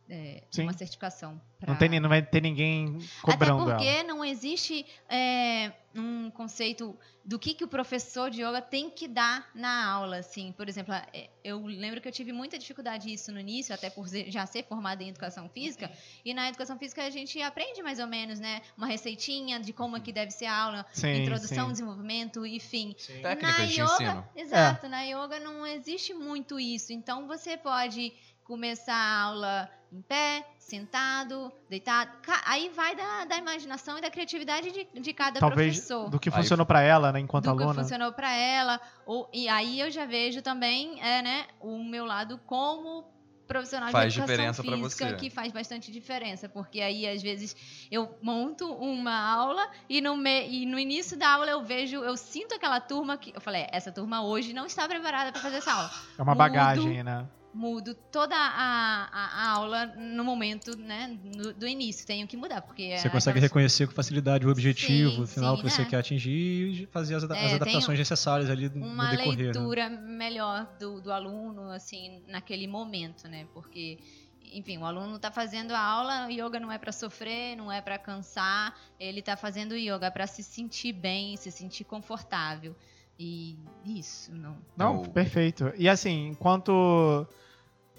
[0.10, 0.64] É, Sim.
[0.64, 1.42] uma certificação.
[1.66, 4.04] Não, pra- tem, não vai ter ninguém Até cobrando porque ela.
[4.04, 9.50] não existe é, um conceito do que, que o professor de yoga tem que dar
[9.56, 10.52] na aula, assim.
[10.52, 14.06] Por exemplo, é, eu lembro que eu tive muita dificuldade isso no início, até por
[14.28, 15.90] já ser formada em educação física.
[16.24, 18.62] E na educação física a gente aprende mais ou menos, né?
[18.78, 21.72] Uma receitinha de como é que deve ser a aula, Sim, introdução, sim.
[21.72, 22.94] desenvolvimento, enfim.
[23.22, 24.26] Técnicas na de yoga, ensino.
[24.36, 26.92] exato, na yoga não existe muito isso.
[26.94, 32.12] Então você pode começar a aula em pé, sentado, deitado.
[32.46, 36.10] Aí vai da, da imaginação e da criatividade de, de cada Talvez professor.
[36.10, 37.84] do que funcionou pra ela, né, enquanto do que aluna.
[37.84, 38.82] funcionou para ela.
[39.06, 43.06] Ou, e aí eu já vejo também é, né, o meu lado como
[43.48, 45.16] profissional Faz de educação física, você.
[45.16, 47.56] que faz bastante diferença, porque aí às vezes
[47.92, 52.18] eu monto uma aula e no, me, e no início da aula eu vejo, eu
[52.18, 55.72] sinto aquela turma que eu falei, essa turma hoje não está preparada para fazer essa
[55.72, 55.92] aula.
[56.18, 56.38] É uma Mudo.
[56.38, 57.28] bagagem, né?
[57.54, 62.62] Mudo toda a, a, a aula no momento né, no- do início, tenho que mudar,
[62.64, 65.82] porque Você é consegue aquelas- reconhecer com facilidade o objetivo Sim, final sim, que você
[65.84, 65.86] é.
[65.86, 66.32] quer atingir
[66.84, 69.38] e fazer as, as É, tem adaptações necessárias ali no uma decorrer.
[69.38, 69.44] né?
[69.44, 73.46] leitura melhor do, do aluno, assim, naquele momento, né?
[73.54, 74.00] Porque,
[74.52, 77.82] enfim, o aluno está fazendo a aula, o yoga não é para sofrer, não é
[77.82, 82.76] para cansar, ele está fazendo yoga para se sentir bem, se sentir confortável.
[83.20, 84.58] E isso, não.
[84.76, 85.72] Não, perfeito.
[85.78, 87.28] E assim, enquanto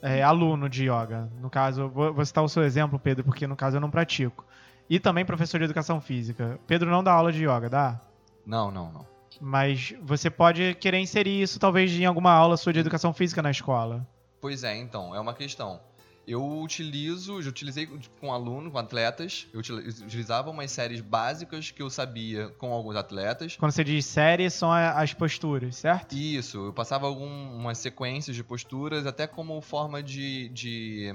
[0.05, 3.57] é, aluno de yoga, no caso, vou, vou citar o seu exemplo, Pedro, porque no
[3.57, 4.45] caso eu não pratico.
[4.89, 6.61] E também professor de educação física.
[6.67, 8.01] Pedro não dá aula de yoga, dá?
[8.45, 9.07] Não, não, não.
[9.41, 13.51] Mas você pode querer inserir isso talvez em alguma aula sua de educação física na
[13.51, 14.07] escola.
[14.43, 15.81] Pois é, então, é uma questão.
[16.27, 17.87] Eu utilizo, já utilizei
[18.19, 22.97] com aluno, com atletas, eu util- utilizava umas séries básicas que eu sabia com alguns
[22.97, 23.57] atletas.
[23.57, 26.15] Quando você diz série, são as posturas, certo?
[26.15, 31.13] Isso, eu passava algumas sequências de posturas, até como forma de, de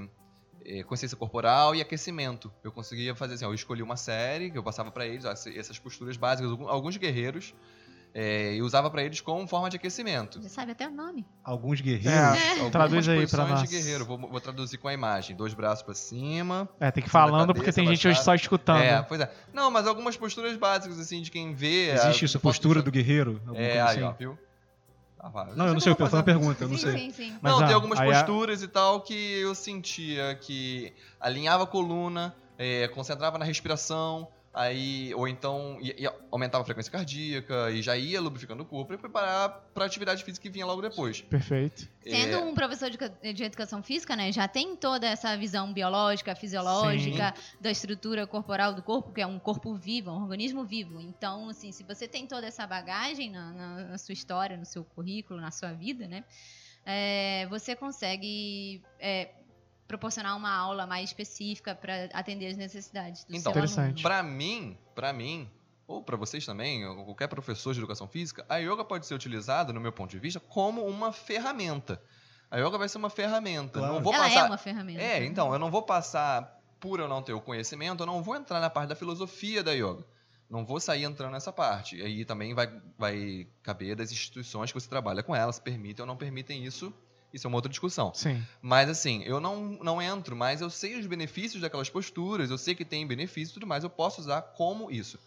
[0.63, 2.51] eh, consciência corporal e aquecimento.
[2.63, 5.31] Eu conseguia fazer assim, ó, eu escolhi uma série que eu passava pra eles, ó,
[5.31, 7.55] essa- essas posturas básicas, alguns guerreiros,
[8.13, 10.41] eh, e usava pra eles como forma de aquecimento.
[10.41, 11.25] Você sabe até o nome.
[11.43, 12.11] Alguns guerreiros.
[12.13, 12.51] É.
[12.53, 13.69] Algumas Traduz aí pra posições nós.
[13.69, 15.35] de guerreiro, vou, vou traduzir com a imagem.
[15.35, 18.33] Dois braços pra cima, É, tem que ir falando porque cabeça, tem gente hoje só
[18.33, 18.81] escutando.
[18.81, 19.31] É, pois é.
[19.53, 21.91] Não, mas algumas posturas básicas, assim, de quem vê.
[21.91, 23.41] Existe a- isso, postura do guerreiro?
[23.53, 24.17] É, coisa aí, ó, assim?
[24.17, 24.39] viu?
[25.21, 25.53] Ah, vai.
[25.53, 26.97] Não, eu não sei, vou foi uma pergunta, eu não sim, sei.
[26.97, 27.37] sim, sim.
[27.41, 31.65] Mas, não, ah, tem algumas aí a- posturas e tal que eu sentia que alinhava
[31.65, 37.69] a coluna, é, concentrava na respiração, aí ou então ia- ia- aumentava a frequência cardíaca
[37.71, 41.21] e já ia lubrificando o corpo e preparar para atividade física que vinha logo depois.
[41.21, 41.87] Perfeito.
[42.01, 46.33] Sendo É, um professor de, de educação física, né, já tem toda essa visão biológica,
[46.35, 50.99] fisiológica, da estrutura corporal do corpo, que é um corpo vivo, um organismo vivo.
[50.99, 54.83] Então, assim, se você tem toda essa bagagem na, na- na sua história, no seu
[54.83, 56.23] currículo, na sua vida, né,
[56.85, 59.29] é, você consegue é,
[59.89, 64.03] proporcionar uma aula mais específica para atender as necessidades do Então, seu Interessante.
[64.03, 65.49] Pra mim, para mim,
[65.87, 69.73] ou para vocês também, ou qualquer professor de educação física, a yoga pode ser utilizada,
[69.73, 71.99] no meu ponto de vista, como uma ferramenta.
[72.51, 73.79] A yoga vai ser uma ferramenta.
[73.79, 73.95] Claro.
[73.95, 74.39] Não vou Ela passar.
[74.39, 75.01] é uma ferramenta.
[75.01, 78.35] É, então, eu não vou passar por eu não ter o conhecimento, eu não vou
[78.35, 80.05] entrar na parte da filosofia da yoga.
[80.47, 81.97] Não vou sair entrando nessa parte.
[81.97, 86.07] E aí também vai, vai caber das instituições que você trabalha com elas, permitem ou
[86.07, 86.93] não permitem isso.
[87.33, 88.13] Isso é uma outra discussão.
[88.13, 88.43] Sim.
[88.61, 92.73] Mas assim, eu não, não entro, mas eu sei os benefícios daquelas posturas, eu sei
[92.73, 95.19] que tem benefícios e tudo mais, eu posso usar como isso.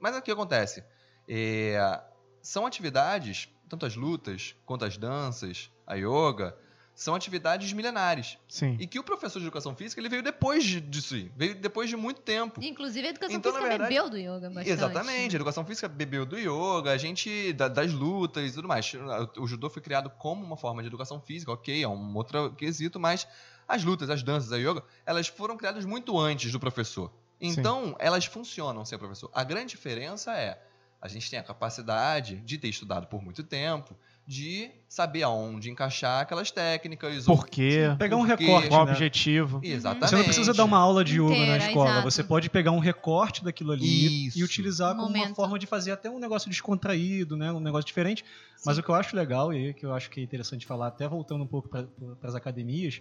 [0.00, 0.84] Mas o que acontece?
[1.28, 2.00] É,
[2.40, 6.56] são atividades, tanto as lutas quanto as danças, a yoga,
[6.98, 8.36] são atividades milenares.
[8.48, 8.76] Sim.
[8.80, 11.88] E que o professor de educação física ele veio depois de- disso aí, veio depois
[11.88, 12.60] de muito tempo.
[12.60, 14.70] Inclusive, a educação Então, na física verdade- bebeu do yoga bastante.
[14.70, 18.90] Exatamente, a educação física bebeu do yoga, a gente da- das lutas e tudo mais.
[19.36, 22.98] O judô foi criado como uma forma de educação física, ok, é um outro quesito,
[22.98, 23.28] mas
[23.68, 27.12] as lutas, as danças, a yoga, elas foram criadas muito antes do professor.
[27.40, 29.30] Então, elas funcionam sem o professor.
[29.32, 30.60] A grande diferença é
[31.00, 33.96] a gente tem a capacidade de ter estudado por muito tempo,
[34.28, 37.26] de saber aonde encaixar aquelas técnicas.
[37.26, 37.84] ou- Por quê?
[37.98, 38.44] Pegar um Por quê?
[38.44, 38.92] recorte, Qual o né?
[38.92, 39.58] objetivo?
[39.64, 40.10] Exatamente.
[40.10, 41.90] Você não precisa dar uma aula de yoga na Inteira, escola.
[41.92, 42.10] exato.
[42.10, 44.38] Você pode pegar um recorte daquilo ali Isso.
[44.38, 45.34] e utilizar como uma Momento.
[45.34, 47.50] forma de fazer até um negócio descontraído, né?
[47.50, 48.22] Um negócio diferente.
[48.66, 48.82] Mas Sim.
[48.82, 51.42] o que eu acho legal e que eu acho que é interessante falar, até voltando
[51.42, 51.86] um pouco para
[52.22, 53.00] as academias,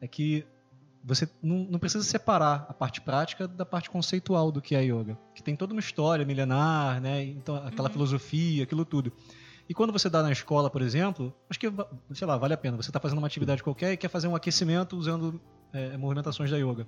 [0.00, 0.44] é que
[1.04, 5.16] você não, não precisa separar a parte prática da parte conceitual do que é yoga,
[5.36, 7.22] que tem toda uma história milenar, né?
[7.22, 7.92] Então aquela Uhum.
[7.92, 9.12] filosofia, aquilo tudo.
[9.68, 11.72] E quando você dá na escola, por exemplo, acho que,
[12.12, 12.76] sei lá, vale a pena.
[12.76, 15.40] Você está fazendo uma atividade qualquer e quer fazer um aquecimento usando
[15.72, 16.86] é, movimentações da yoga.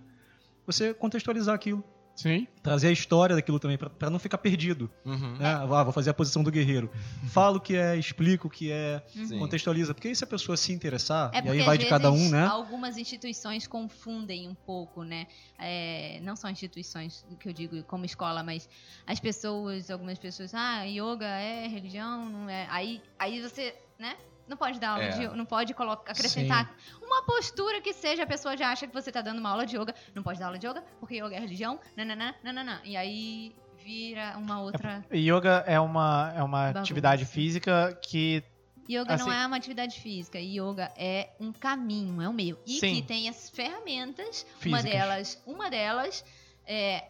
[0.67, 1.83] Você contextualizar aquilo,
[2.17, 2.49] Sim.
[2.63, 4.91] trazer a história daquilo também, para não ficar perdido.
[5.05, 5.37] Uhum.
[5.37, 5.55] Né?
[5.55, 6.91] Ah, vou fazer a posição do guerreiro.
[7.29, 9.39] Fala o que é, explica o que é, Sim.
[9.39, 9.95] contextualiza.
[9.95, 12.47] Porque aí se a pessoa se interessar, É e aí vai de cada um, né?
[12.47, 15.27] Algumas instituições confundem um pouco, né?
[15.59, 18.69] É, não são instituições que eu digo como escola, mas
[19.07, 22.67] as pessoas, algumas pessoas, ah, yoga é religião, não é.
[22.71, 24.17] Aí, aí você, né?
[24.49, 25.09] Não pode dar aula É.
[25.11, 29.11] de não pode colocar, acrescentar uma postura que seja, a pessoa já acha que você
[29.11, 31.41] tá dando uma aula de yoga, não pode dar aula de yoga, porque yoga é
[31.41, 32.81] religião, nananã, nananã.
[32.85, 33.55] E aí
[33.85, 35.05] vira uma outra.
[35.13, 36.81] Yoga é uma, é uma Bagunça.
[36.81, 38.43] atividade física que.
[38.89, 42.57] Yoga não Assim- é uma atividade física, yoga é um caminho, é um meio.
[42.65, 42.95] E Sim.
[42.95, 44.85] que tem as ferramentas, uma Físicas.
[44.85, 46.25] delas, uma delas
[46.65, 47.05] é,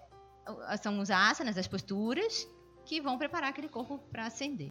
[0.81, 2.49] são os asanas, as posturas,
[2.87, 4.70] que vão preparar aquele corpo para ascender.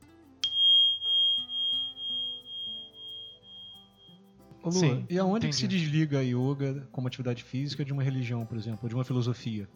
[4.65, 8.01] Ô, Lu, Sim, e aonde que se desliga a yoga como atividade física de uma
[8.01, 9.69] religião, por exemplo, ou de uma filosofia?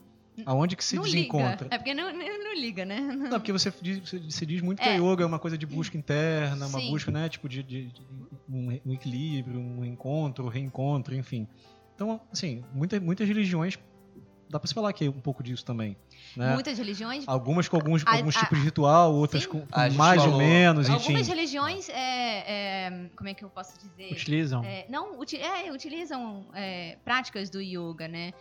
[0.46, 1.66] Aonde que se não desencontra?
[1.66, 1.76] liga.
[1.76, 3.00] É porque não, não, liga, né?
[3.02, 4.94] Não, porque você diz, você- diz muito que É.
[4.94, 6.90] a yoga é uma coisa de busca interna, uma Sim.
[6.90, 8.02] busca, né, tipo, de, de- de
[8.50, 11.46] um, um equilíbrio, um encontro, reencontro, enfim.
[11.94, 13.78] Então, assim, muita, muitas religiões,
[14.50, 15.96] dá pra se falar que é um pouco disso também,
[16.36, 16.54] né?
[16.54, 17.24] Muitas religiões.
[17.28, 19.50] Algumas com alguns, A- alguns a- tipos de ritual, outras Sim.
[19.50, 20.98] com, com mais ou falou- menos, enfim.
[20.98, 21.94] Algumas religiões, é,
[22.88, 24.12] é, como é que eu posso dizer?
[24.12, 24.64] Utilizam.
[24.64, 28.32] É, não, uti- é, utilizam é, práticas do yoga, né?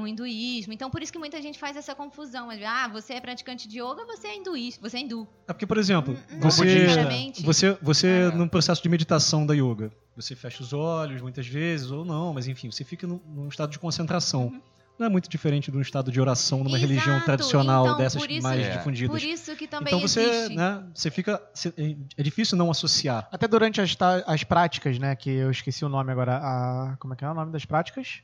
[0.00, 0.72] O hinduísmo.
[0.72, 2.46] Então, por isso que muita gente faz essa confusão.
[2.46, 5.26] Mas, Ah, você é praticante de yoga, você é hinduísta, você é hindu.
[5.46, 7.42] É porque, por exemplo, Não você, necessariamente.
[7.42, 8.30] você, você É.
[8.30, 12.46] num processo de meditação da yoga, você fecha os olhos muitas vezes, ou não, mas
[12.48, 14.46] enfim, você fica num, num estado de concentração.
[14.48, 14.60] Uhum.
[14.98, 18.20] Não é muito diferente de um estado de oração numa religião Exato, tradicional então, dessas
[18.20, 18.76] por isso- mais É.
[18.76, 19.10] difundidas.
[19.10, 20.56] Por isso que também então você, existe.
[20.56, 21.40] né, você fica.
[21.54, 21.72] você-
[22.16, 23.28] é difícil não associar.
[23.30, 25.14] Até durante as, as práticas, né?
[25.14, 26.38] Que eu esqueci o nome agora.
[26.38, 28.20] A, como é que é o nome das práticas?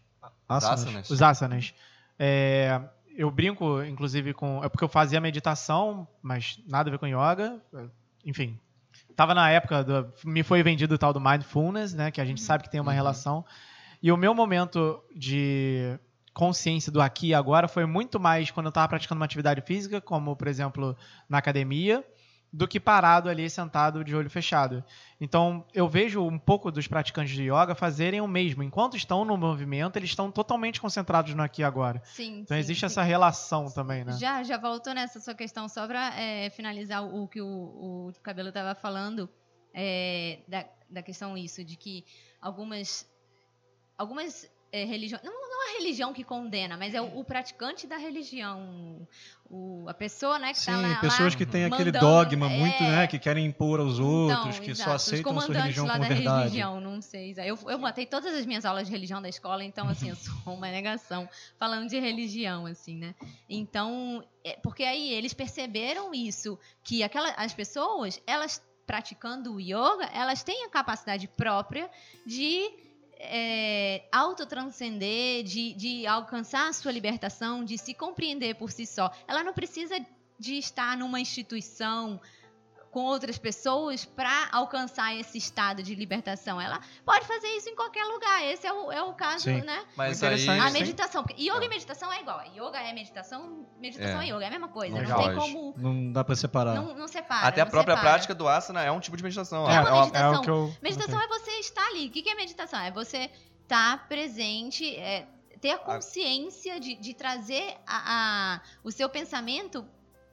[0.48, 0.80] Asanas.
[0.82, 1.10] Asanas.
[1.10, 1.74] Os asanas.
[2.18, 2.80] É,
[3.16, 4.62] eu brinco, inclusive, com.
[4.64, 7.60] É porque eu fazia meditação, mas nada a ver com yoga.
[8.24, 8.58] Enfim.
[9.16, 9.84] Tava na época.
[9.84, 12.10] Do, me foi vendido o tal do mindfulness, né?
[12.10, 12.96] Que a gente sabe que tem uma Uhum.
[12.96, 13.44] relação.
[14.02, 15.96] E o meu momento de
[16.34, 20.00] consciência do aqui e agora foi muito mais quando eu estava praticando uma atividade física,
[20.00, 20.96] como, por exemplo,
[21.28, 22.04] na academia,
[22.52, 24.84] do que parado ali, sentado de olho fechado.
[25.20, 28.62] Então, eu vejo um pouco dos praticantes de yoga fazerem o mesmo.
[28.62, 32.00] Enquanto estão no movimento, eles estão totalmente concentrados no aqui e agora.
[32.04, 32.86] Sim, Então, sim, existe sim.
[32.86, 34.12] essa relação também, né?
[34.12, 38.12] Já, já voltou nessa sua questão, só pra é, finalizar o, o que o, o
[38.22, 39.28] Cabelo estava falando.
[39.72, 42.04] é, da, da questão isso, de que
[42.40, 43.04] algumas,
[43.98, 47.96] algumas é, religiões, não, não a religião que condena, mas é o, o praticante da
[47.96, 49.06] religião,
[49.48, 52.58] o, a pessoa, né, que Sim, tá lá, pessoas lá que têm aquele dogma é,
[52.58, 55.86] muito, né, que querem impor aos outros, então, que só exato, aceitam a sua religião
[55.86, 56.38] como da verdade.
[56.40, 57.36] religião, não sei.
[57.38, 60.54] Eu, eu matei todas as minhas aulas de religião da escola, então, assim, eu sou
[60.54, 63.14] uma negação falando de religião, assim, né?
[63.48, 70.10] Então, é, porque aí eles perceberam isso, que aquela, as pessoas, elas praticando o yoga,
[70.12, 71.88] elas têm a capacidade própria
[72.26, 72.70] de
[73.24, 79.10] é, autotranscender, de, de alcançar a sua libertação, de se compreender por si só.
[79.26, 79.94] Ela não precisa
[80.38, 82.20] de estar numa instituição
[82.94, 86.60] com outras pessoas para alcançar esse estado de libertação.
[86.60, 88.44] Ela pode fazer isso em qualquer lugar.
[88.44, 89.62] Esse é o, é o caso, Sim.
[89.62, 89.84] né?
[89.96, 90.50] Mas Interessante.
[90.50, 90.60] aí.
[90.60, 90.78] A sim.
[90.78, 91.24] meditação.
[91.24, 92.40] Porque yoga e meditação é igual.
[92.54, 94.32] Yoga é meditação, meditação é, É.
[94.32, 94.44] yoga.
[94.44, 95.02] É a mesma coisa.
[95.02, 95.74] Não Não, tem como.
[95.76, 96.76] Não dá pra separar.
[96.76, 97.48] Não, não separa.
[97.48, 98.10] Até a própria separa.
[98.14, 99.68] prática do asana é um tipo de meditação.
[99.68, 100.38] É uma é, meditação.
[100.40, 100.74] o que eu.
[100.80, 102.06] Meditação é você estar ali.
[102.06, 102.78] O que é meditação?
[102.78, 103.28] É você
[103.62, 105.26] estar presente, é,
[105.60, 109.84] ter a consciência de, de trazer a, a- o seu pensamento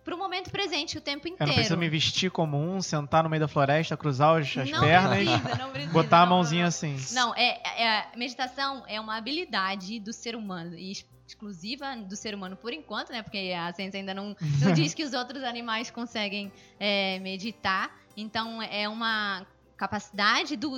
[0.03, 1.49] para o momento presente o tempo Eu inteiro.
[1.49, 4.79] não preciso me vestir como um, sentar no meio da floresta, cruzar os- as Não
[4.81, 6.97] pernas, precisa, não precisa, botar a não, mãozinha não, assim.
[7.11, 12.33] Não, é, é- meditação é uma habilidade do ser humano e ex- exclusiva do ser
[12.35, 13.21] humano por enquanto, né?
[13.23, 17.95] Porque a ciência ainda não, não diz que os outros animais conseguem é, meditar.
[18.17, 19.45] Então é uma
[19.77, 20.75] capacidade do-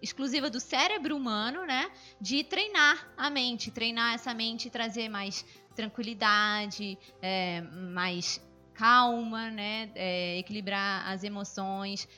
[0.00, 1.90] exclusiva do cérebro humano, né?
[2.20, 5.44] De treinar a mente, treinar essa mente, trazer mais
[5.76, 8.40] tranquilidade, é, mais
[8.74, 9.90] calma, né?
[9.94, 12.08] É, equilibrar as emoções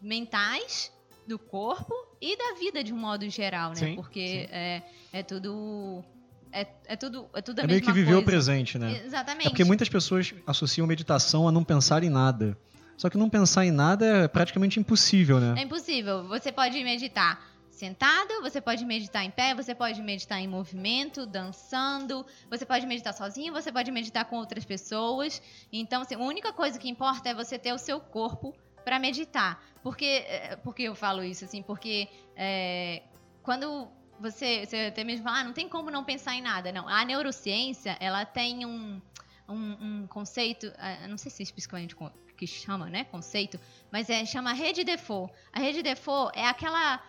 [0.00, 0.92] mentais
[1.26, 3.76] do corpo e da vida de um modo geral, né?
[3.76, 6.04] Sim, Porque É, é tudo
[6.52, 8.26] é, é tudo é tudo a É meio mesma que viver o coisa.
[8.26, 9.02] presente, né?
[9.04, 9.46] Exatamente.
[9.46, 12.58] É porque muitas pessoas associam meditação a não pensar em nada.
[12.96, 15.54] Só que não pensar em nada é praticamente impossível, né?
[15.58, 16.24] É impossível.
[16.28, 17.51] Você pode meditar
[17.82, 23.12] sentado, você pode meditar em pé, você pode meditar em movimento, dançando, você pode meditar
[23.12, 25.42] sozinho, você pode meditar com outras pessoas.
[25.72, 29.60] Então, assim, a única coisa que importa é você ter o seu corpo para meditar.
[29.82, 33.02] Porque, eh, porque eu falo isso, assim, porque é,
[33.42, 33.88] quando
[34.20, 36.70] você, você até mesmo fala, ah, não tem como não pensar em nada.
[36.70, 39.02] Não, a neurociência, ela tem um,
[39.48, 41.96] um, um conceito, ah, não sei se é especificamente
[42.36, 43.58] que chama, né, conceito,
[43.90, 45.32] mas é chama rede default.
[45.52, 47.02] A rede default é aquela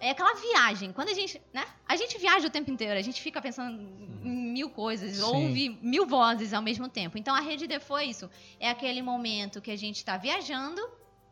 [0.00, 0.92] é aquela viagem.
[0.92, 1.64] Quando a gente, né?
[1.86, 3.80] A gente viaja o tempo inteiro, a gente fica pensando
[4.24, 5.22] em mil coisas, Sim.
[5.22, 7.18] ouve mil vozes ao mesmo tempo.
[7.18, 8.30] Então a rede default é isso.
[8.58, 10.80] É aquele momento que a gente está viajando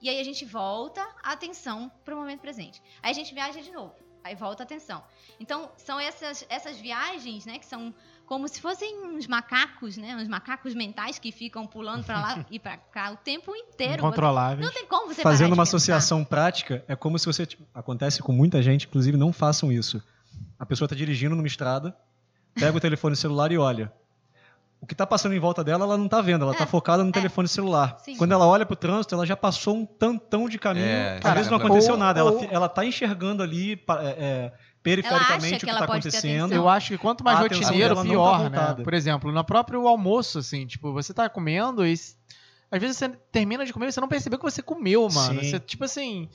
[0.00, 2.81] e aí a gente volta a atenção para o momento presente.
[3.02, 3.94] Aí a gente viaja de novo.
[4.22, 5.02] Aí volta a atenção.
[5.40, 7.94] Então, são essas, essas viagens, né, que são
[8.28, 12.58] como se fossem uns macacos, né, uns macacos mentais que ficam pulando para lá e
[12.58, 13.94] para cá o tempo inteiro.
[13.94, 14.66] Incontroláveis.
[14.66, 17.46] Não tem como você Fazendo uma associação prática, é como se você.
[17.46, 20.02] tipo, acontece com muita gente, inclusive não façam isso.
[20.58, 21.96] A pessoa está dirigindo numa estrada,
[22.54, 23.90] pega o telefone celular e olha.
[24.80, 27.02] O que está passando em volta dela, ela não está vendo, ela está É, focada
[27.02, 27.96] no telefone celular.
[27.98, 28.16] Sim.
[28.16, 30.86] Quando ela olha para o trânsito, ela já passou um tantão de caminho.
[30.86, 32.20] É, às vezes não ou- aconteceu nada.
[32.20, 33.74] Ela, ou- ela tá enxergando ali
[34.82, 36.52] perifericamente o que está acontecendo.
[36.52, 38.84] Eu acho que quanto mais rotineiro, não tá pior, né?
[38.84, 41.94] Por exemplo, no próprio almoço, assim, tipo, você tá comendo e
[42.70, 45.40] às vezes você termina de comer e você não percebeu que você comeu, mano.
[45.40, 45.50] Sim.
[45.50, 46.28] Você, tipo assim,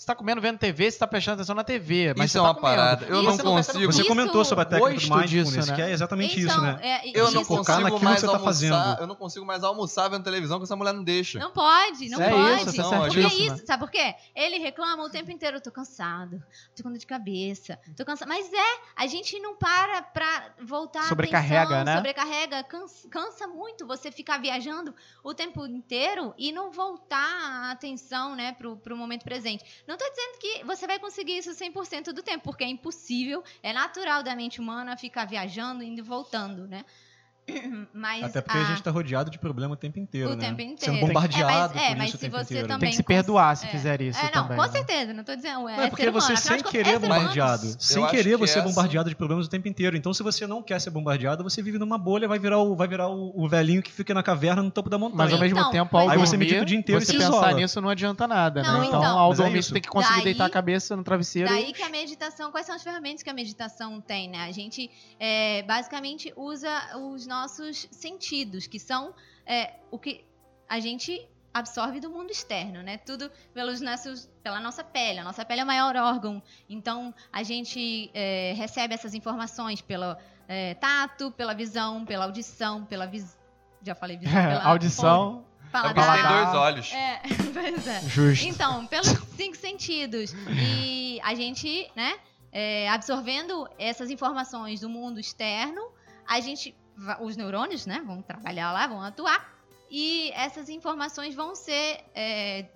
[0.00, 2.40] você tá comendo vendo TV, você tá prestando atenção na TV, mas Isso você é
[2.40, 2.74] tá uma comendo.
[2.76, 3.04] parada.
[3.04, 5.74] Eu não não percebe consigo- Você Isso- comentou sobre a técnica do mindfulness, disso, né?
[5.76, 6.78] que é exatamente Então, isso, né?
[6.80, 8.44] é, Eu isso- não focar consigo naquilo que mais você tá almoçar.
[8.46, 9.00] fazendo.
[9.02, 11.38] Eu não consigo mais almoçar vendo televisão que essa mulher não deixa.
[11.38, 12.62] Não pode, não É pode.
[12.70, 14.14] isso, tá Porque é isso, sabe por quê?
[14.34, 16.42] Ele reclama o tempo inteiro, eu tô cansado,
[16.74, 18.26] tô com dor de cabeça, tô cansado.
[18.28, 21.96] Mas é, a gente não para pra voltar a Sobrecarrega, atenção, né?
[21.96, 27.18] Sobrecarrega, cansa, cansa muito você ficar viajando o tempo inteiro e não voltar
[27.68, 29.62] a atenção, né, pro, pro momento presente.
[29.90, 33.72] Não tô dizendo que você vai conseguir isso 100% do tempo, porque é impossível, é
[33.72, 36.84] natural da mente humana ficar viajando, indo e voltando, né?
[37.92, 40.40] Mas Até porque a, a- gente tá rodeado de problema o tempo inteiro, o né?
[40.48, 40.94] tempo inteiro.
[40.94, 42.68] Sendo bombardeado é, mas, é, por mas isso o se tempo você inteiro.
[42.68, 43.68] também Tem que se perdoar se é.
[43.70, 44.56] fizer isso É, não, também.
[44.56, 44.68] com né?
[44.70, 45.68] certeza, não tô dizendo.
[45.68, 47.14] É, Não, é porque humano, você sem querer é humano.
[47.14, 47.76] bombardeado.
[47.78, 49.96] Sem querer que você é essa- bombardeado de problemas o tempo inteiro.
[49.96, 52.86] Então, se você não quer ser bombardeado, você vive numa bolha, vai virar o, vai
[52.88, 55.16] virar o, o velhinho que fica na caverna no topo da montanha.
[55.18, 56.18] Mas ao mesmo Então, tempo, ao Aí é.
[56.20, 58.86] você medita o dia inteiro e você se pensar nisso não adianta nada, Não, né?
[58.86, 59.18] Então, então.
[59.18, 61.48] ao é dormir, você tem que conseguir deitar a cabeça no travesseiro.
[61.48, 64.44] Daí que a meditação, quais são as ferramentas que a meditação tem, né?
[64.44, 69.14] A gente é, basicamente usa os nossos sentidos, que são
[69.46, 70.24] é, o que
[70.68, 72.98] a gente absorve do mundo externo, né?
[72.98, 75.18] Tudo pelos nossos, pela nossa pele.
[75.18, 76.42] A nossa pele é o maior órgão.
[76.68, 80.16] Então, a gente é, recebe essas informações pelo
[80.46, 83.38] é, tato, pela visão, pela audição, pela vis...
[83.82, 85.44] Já falei visão, pela Audição.
[85.46, 86.04] É paladar.
[86.04, 86.44] você tem Paladar.
[86.44, 86.92] dois olhos.
[86.92, 87.22] É,
[87.52, 88.00] pois é.
[88.02, 88.46] Justo.
[88.46, 90.32] Então, pelos cinco sentidos.
[90.48, 92.18] E a gente, né,
[92.52, 95.80] é, absorvendo essas informações do mundo externo,
[96.26, 96.74] a gente,
[97.20, 99.58] os neurônios, né, vão trabalhar lá, vão atuar,
[99.90, 102.66] e essas informações vão ser, é,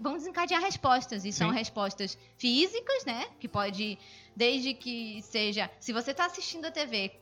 [0.00, 1.54] vão desencadear respostas, e são Sim.
[1.54, 3.98] respostas físicas, né, que pode,
[4.34, 7.12] desde que seja, se você está assistindo a TV,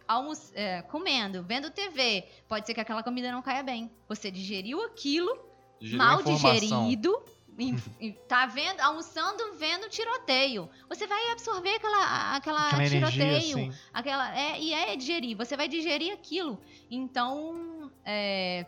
[0.55, 3.91] é, comendo, vendo TV, pode ser que aquela comida não caia bem.
[4.09, 5.39] Você digeriu aquilo,
[5.81, 7.23] Digeriu mal digerido,
[7.59, 10.69] em- em- tá vendo, almoçando, vendo tiroteio.
[10.89, 13.39] Você vai absorver aquela, aquela, Aquela energia, tiroteio,
[13.69, 13.73] assim.
[13.93, 15.37] aquela é e é digerir.
[15.37, 16.61] Você vai digerir aquilo.
[16.91, 18.67] Então, é,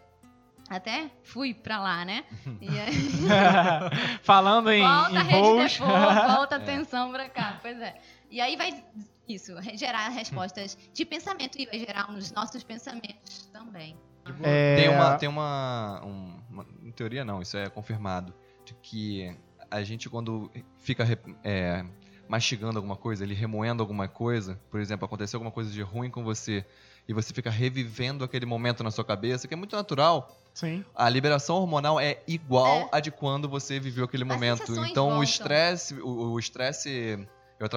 [0.68, 2.24] até fui pra lá, né?
[2.60, 2.92] E aí,
[4.22, 6.62] Falando em, volta em a rede volta a É.
[6.62, 7.58] atenção pra cá.
[7.62, 7.96] Pois é.
[8.30, 8.84] E aí vai
[9.28, 13.96] isso, gerar respostas de pensamento e vai gerar nos nossos pensamentos também.
[14.42, 18.34] É, Tem uma, tem uma, um- uma- em teoria não, isso é confirmado,
[18.66, 19.34] de que
[19.70, 21.04] a gente quando fica
[21.42, 21.84] é,
[22.28, 26.22] mastigando alguma coisa, ele remoendo alguma coisa, por exemplo, aconteceu alguma coisa de ruim com
[26.24, 26.64] você
[27.08, 30.36] e você fica revivendo aquele momento na sua cabeça, que é muito natural.
[30.52, 30.84] Sim.
[30.94, 32.88] A liberação hormonal é igual É.
[32.92, 34.62] a de quando você viveu aquele As momento.
[34.86, 35.18] Então voltam.
[35.18, 37.28] o estresse, o estresse,
[37.60, 37.68] eu,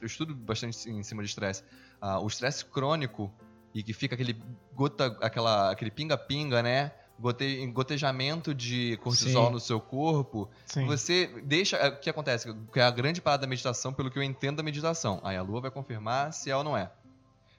[0.00, 1.62] eu estudo bastante em cima de estresse.
[2.00, 3.30] Ah, o estresse crônico
[3.74, 4.40] e que fica aquele
[4.74, 6.92] gota, aquela, aquele pinga-pinga, né?
[7.18, 9.52] Gote, gotejamento de cortisol Sim.
[9.52, 10.48] no seu corpo.
[10.64, 10.86] Sim.
[10.86, 11.76] Você deixa.
[11.76, 12.52] é, O que acontece?
[12.72, 15.20] Que é a grande parada da meditação, pelo que eu entendo da meditação.
[15.24, 16.92] Aí a lua vai confirmar se é ou não é.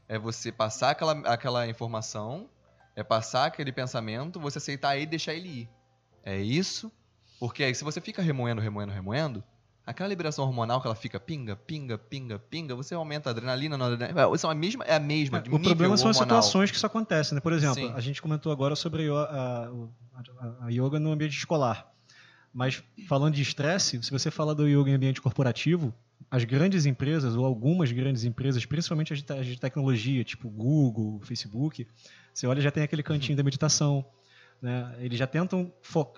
[0.07, 2.49] É você passar aquela, aquela informação,
[2.95, 5.69] é passar aquele pensamento, você aceitar ele e deixar ele ir.
[6.23, 6.91] É isso.
[7.39, 9.43] Porque aí, se você fica remoendo, remoendo, remoendo,
[9.89, 14.35] aquela liberação hormonal que ela fica pinga, pinga, pinga, pinga, você aumenta a adrenalina, noradrenalina.
[14.35, 15.37] Isso é a mesma, é a mesma.
[15.39, 16.41] É, o problema são as hormonal.
[16.41, 17.41] situações que isso acontece, né?
[17.41, 17.91] Por exemplo, Sim.
[17.95, 19.71] a gente comentou agora sobre a, a-
[20.65, 21.87] a- yoga no ambiente escolar.
[22.53, 25.93] Mas falando de estresse, se você falar do yoga em ambiente corporativo,
[26.31, 30.49] as grandes empresas, ou algumas grandes empresas, principalmente as de, te- as de tecnologia, tipo
[30.49, 31.87] Google, Facebook,
[32.33, 34.03] você olha já tem aquele cantinho da meditação.
[34.61, 34.93] Né?
[34.99, 35.71] Eles já tentam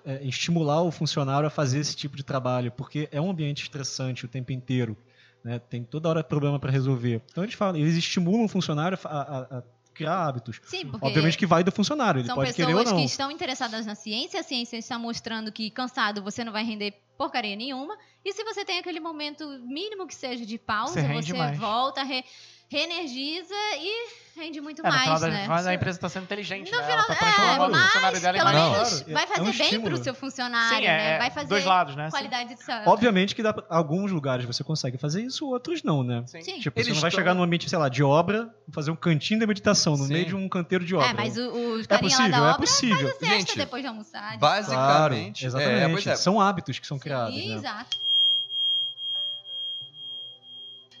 [0.04, 4.24] é, estimular o funcionário a fazer esse tipo de trabalho, porque é um ambiente estressante
[4.24, 4.96] o tempo inteiro.
[5.44, 5.58] Né?
[5.58, 7.22] Tem toda hora problema para resolver.
[7.30, 9.62] Então eles falam, eles estimulam o funcionário a, a- a
[9.94, 10.60] criar hábitos.
[10.64, 12.98] Sim, porque Obviamente que vai do funcionário, ele São pode querer ou pessoas não.
[13.00, 16.94] que estão interessadas na ciência, a ciência está mostrando que cansado você não vai render
[17.18, 17.96] porcaria nenhuma.
[18.24, 22.24] E se você tem aquele momento mínimo que seja de pausa, Você você, volta, re-
[22.72, 25.46] reenergiza e rende muito É, no final mais, da, né?
[25.46, 26.84] mas a empresa está sendo inteligente, No né?
[26.84, 29.22] final, ela tá é, transformando o funcionário mas dela em pelo mais- menos Claro, vai
[29.22, 29.96] é fazer um bem pro estímulo.
[30.04, 31.14] seu funcionário, Sim, né?
[31.14, 32.08] é, Vai é fazer dois lados, né?
[32.10, 32.88] qualidade de saúde.
[32.88, 36.24] Obviamente que dá, alguns lugares você consegue fazer isso, outros não, né?
[36.26, 36.40] Sim.
[36.40, 36.60] Sim.
[36.60, 39.38] Tipo, você Eles não vai chegar num ambiente, sei lá, de obra, fazer um cantinho
[39.40, 40.12] da meditação no Sim.
[40.14, 41.08] meio de um canteiro de obra.
[41.08, 41.42] É, mas o,
[41.76, 42.96] o é carinha lá possível, da é obra possível.
[42.96, 44.32] faz a cesta Gente, depois de almoçar.
[44.32, 46.08] de basic- Claro, Basicamente, exatamente.
[46.08, 46.16] é, é.
[46.16, 47.54] São hábitos que são criados, né?
[47.54, 48.00] Exato.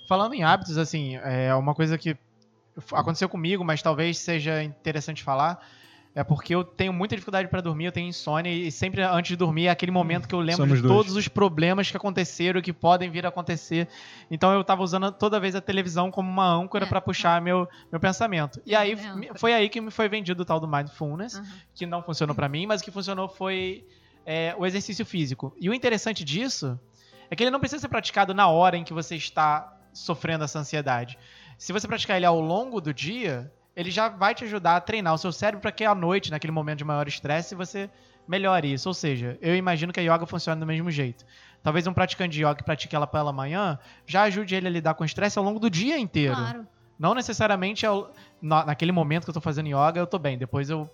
[0.06, 2.16] Falando em hábitos, assim, é uma coisa que
[2.92, 5.64] aconteceu comigo, mas talvez seja interessante falar.
[6.14, 9.36] É porque eu tenho muita dificuldade para dormir, eu tenho insônia e sempre antes de
[9.36, 10.94] dormir é aquele momento que eu lembro Somos de dois.
[10.94, 13.88] todos os problemas que aconteceram e que podem vir a acontecer.
[14.30, 16.88] Então eu tava usando toda vez a televisão como uma âncora É.
[16.88, 18.60] para puxar meu, meu pensamento.
[18.66, 21.46] E aí É, foi aí que me foi vendido o tal do mindfulness, Aham.
[21.74, 23.82] que não funcionou para mim, mas o que funcionou foi
[24.26, 25.56] é, o exercício físico.
[25.58, 26.78] E o interessante disso
[27.30, 30.58] é que ele não precisa ser praticado na hora em que você está sofrendo essa
[30.58, 31.18] ansiedade.
[31.58, 35.14] Se você praticar ele ao longo do dia, ele já vai te ajudar a treinar
[35.14, 37.88] o seu cérebro para que à noite, naquele momento de maior estresse, você
[38.26, 38.88] melhore isso.
[38.88, 41.24] Ou seja, eu imagino que a yoga funciona do mesmo jeito.
[41.62, 44.94] Talvez um praticante de yoga que pratique ela pela manhã já ajude ele a lidar
[44.94, 46.34] com o estresse ao longo do dia inteiro.
[46.34, 46.66] Claro.
[46.98, 50.36] Não necessariamente ao- na- naquele momento que eu tô fazendo yoga, eu tô bem.
[50.38, 50.88] Depois eu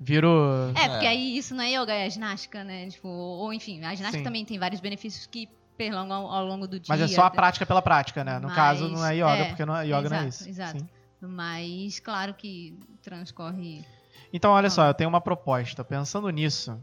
[0.00, 0.28] viro.
[0.74, 1.08] É, porque É.
[1.10, 2.88] aí isso não é yoga, é ginástica, né?
[2.88, 4.24] Tipo, ou enfim, a ginástica Sim.
[4.24, 5.48] também tem vários benefícios que
[5.78, 6.86] perlongam ao, ao longo do dia.
[6.88, 8.40] Mas é só a prática pela prática, né?
[8.40, 10.48] No Mas, caso, não é yoga, é, porque não é, yoga não é exato, isso.
[10.48, 10.78] exato.
[10.80, 10.88] Sim.
[11.20, 13.84] Mas claro que transcorre.
[14.32, 15.82] Então, olha só, eu tenho uma proposta.
[15.84, 16.78] Pensando nisso,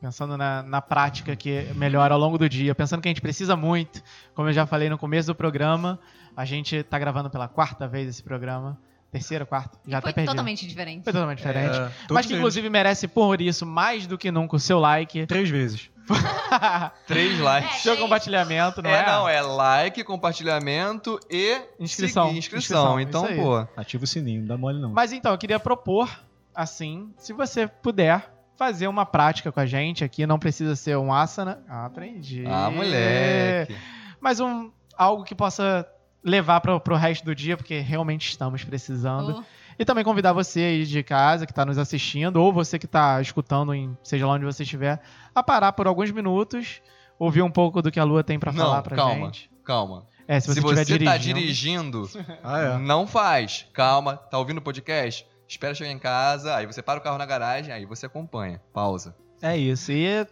[0.00, 3.54] pensando na, na prática que melhora ao longo do dia, pensando que a gente precisa
[3.54, 4.02] muito,
[4.34, 5.98] como eu já falei no começo do programa,
[6.36, 8.78] a gente tá gravando pela quarta vez esse programa.
[9.10, 9.78] Terceira, quarta?
[9.86, 10.30] Já foi até perdi.
[10.30, 11.04] totalmente diferente.
[11.04, 11.78] Foi totalmente diferente.
[11.78, 15.48] É, Mas que inclusive merece por isso, mais do que nunca, o seu like, Três
[15.48, 15.90] vezes.
[17.06, 17.82] Três likes.
[17.82, 19.02] seu compartilhamento, não é?
[19.02, 22.26] é, não, é like, compartilhamento e Inscrição.
[22.28, 23.00] seguir, inscrição.
[23.00, 24.90] Inscrição, Então, pô, Ativa o sininho, não dá mole não.
[24.90, 26.08] Mas então, eu queria propor,
[26.54, 31.12] assim, se você puder fazer uma prática com a gente aqui, não precisa ser um
[31.12, 31.62] asana.
[31.68, 32.44] Ah, aprendi.
[32.46, 33.76] ah, moleque.
[34.20, 35.86] Mas um, algo que possa
[36.24, 39.38] levar para o resto do dia, porque realmente estamos precisando.
[39.38, 39.44] Oh,
[39.78, 43.20] E também convidar você aí de casa que está nos assistindo, ou você que está
[43.20, 45.00] escutando, em, seja lá onde você estiver,
[45.34, 46.82] a parar por alguns minutos,
[47.18, 49.26] ouvir um pouco do que a Lua tem para falar pra calma.
[49.26, 49.50] gente.
[49.64, 50.04] Calma.
[50.26, 52.02] É, se Se você estiver tá dirigindo.
[52.06, 52.78] dirigindo, Ah, é.
[52.78, 53.66] não faz.
[53.72, 55.26] Calma, tá ouvindo o podcast?
[55.46, 58.60] Espera chegar em casa, aí você para o carro na garagem, aí você acompanha.
[58.74, 59.16] Pausa.
[59.40, 59.90] É isso.
[59.92, 60.26] E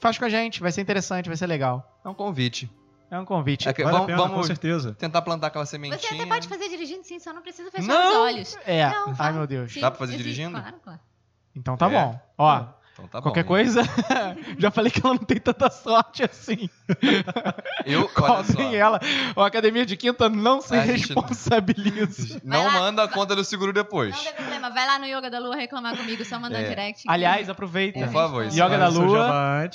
[0.00, 1.98] faz com a gente, vai ser interessante, vai ser legal.
[2.04, 2.70] É um convite.
[3.10, 3.68] É um convite.
[3.68, 4.94] É que Vale a vamos pena, com vamos certeza.
[4.94, 6.22] tentar plantar aquela Você sementinha.
[6.22, 8.10] até pode fazer dirigindo sim, só não precisa fechar Não!
[8.10, 8.58] os olhos.
[8.66, 8.88] É.
[8.90, 9.72] Não, Ai, meu Deus.
[9.72, 10.58] Sim, Dá pra fazer existe, dirigindo?
[10.60, 11.00] Claro, claro.
[11.54, 11.90] Então tá É.
[11.90, 12.20] bom.
[12.36, 13.22] Ó, Então tá bom.
[13.24, 13.48] qualquer gente.
[13.48, 13.82] coisa,
[14.58, 16.68] já falei que ela não tem tanta sorte assim.
[17.86, 18.98] Eu, Cobrem ela.
[19.36, 22.40] O Academia de Quinta não se A gente- responsabiliza.
[22.44, 24.14] não manda a conta do seguro depois.
[24.16, 26.68] Não tem problema, vai lá no Yoga da Lua reclamar comigo, só mandar É.
[26.68, 27.04] direct.
[27.08, 28.00] Aliás, aproveita.
[28.00, 29.68] Por favor, isso Yoga da Lua.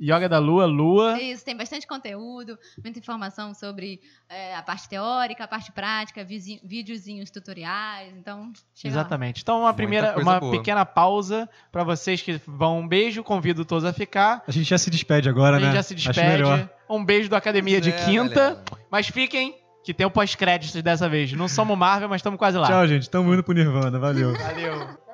[0.00, 1.20] Yoga da Lua, Lua.
[1.20, 7.30] Isso, tem bastante conteúdo, muita informação sobre é, a parte teórica, a parte prática, videozinhos
[7.30, 9.00] tutoriais, então chega lá.
[9.00, 9.42] Exatamente.
[9.42, 10.52] Então, uma primeira, uma boa.
[10.52, 12.78] pequena pausa pra vocês que vão.
[12.78, 14.42] Um beijo, convido todos a ficar.
[14.46, 15.74] A gente já se despede agora, a gente né?
[15.74, 16.68] já se despede.
[16.88, 18.34] Um beijo do Academia de É, Quinta.
[18.34, 18.64] galera.
[18.90, 21.32] Mas fiquem, que tem o pós-créditos dessa vez.
[21.32, 22.66] Não somos Marvel, mas estamos quase lá.
[22.66, 23.10] Tchau, gente.
[23.10, 23.98] Tamo indo pro Nirvana.
[23.98, 24.32] Valeu.
[24.32, 25.07] Valeu.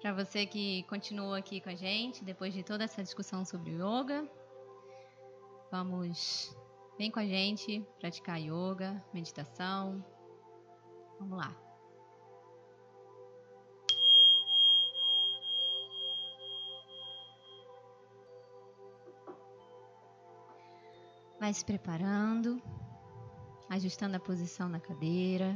[0.00, 4.26] Para você que continua aqui com a gente, depois de toda essa discussão sobre yoga,
[5.70, 6.56] vamos,
[6.96, 10.02] vem com a gente praticar yoga, meditação.
[11.18, 11.54] Vamos lá.
[21.38, 22.62] Vai se preparando,
[23.68, 25.54] ajustando a posição na cadeira.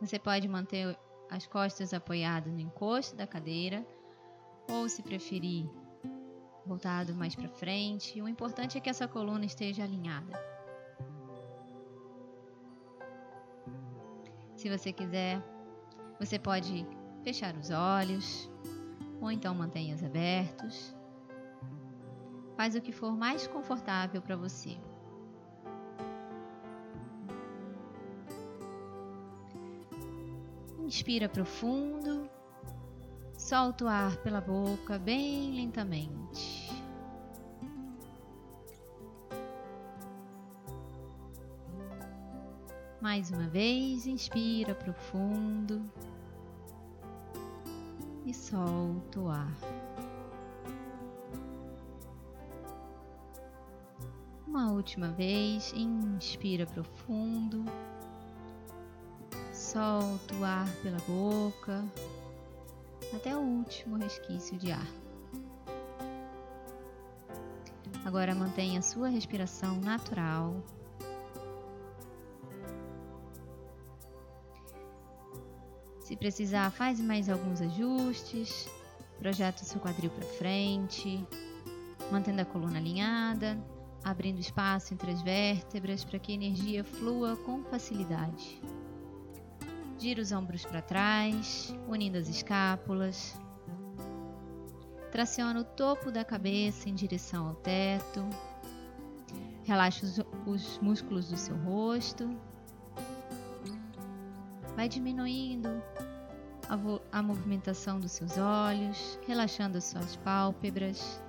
[0.00, 0.96] Você pode manter
[1.30, 3.86] as costas apoiadas no encosto da cadeira,
[4.68, 5.68] ou se preferir,
[6.66, 8.20] voltado mais para frente.
[8.20, 10.32] O importante é que essa coluna esteja alinhada.
[14.56, 15.42] Se você quiser,
[16.18, 16.86] você pode
[17.22, 18.50] fechar os olhos,
[19.20, 20.94] ou então mantenha-os abertos.
[22.56, 24.76] Faz o que for mais confortável para você.
[30.90, 32.28] Inspira profundo,
[33.38, 36.68] solta o ar pela boca bem lentamente.
[43.00, 45.80] Mais uma vez, inspira profundo
[48.26, 49.56] e solta o ar.
[54.44, 57.64] Uma última vez, inspira profundo.
[59.72, 61.84] Solta o ar pela boca
[63.14, 64.86] até o último resquício de ar.
[68.04, 70.60] Agora mantenha sua respiração natural.
[76.00, 78.68] Se precisar, faz mais alguns ajustes.
[79.20, 81.24] Projeta o seu quadril para frente,
[82.10, 83.56] mantendo a coluna alinhada,
[84.02, 88.60] abrindo espaço entre as vértebras para que a energia flua com facilidade.
[90.00, 93.38] Gira os ombros para trás, unindo as escápulas.
[95.12, 98.24] Traciona o topo da cabeça em direção ao teto.
[99.64, 102.34] Relaxa os, os músculos do seu rosto.
[104.74, 105.68] Vai diminuindo
[106.66, 111.22] a, a movimentação dos seus olhos, relaxando as suas pálpebras,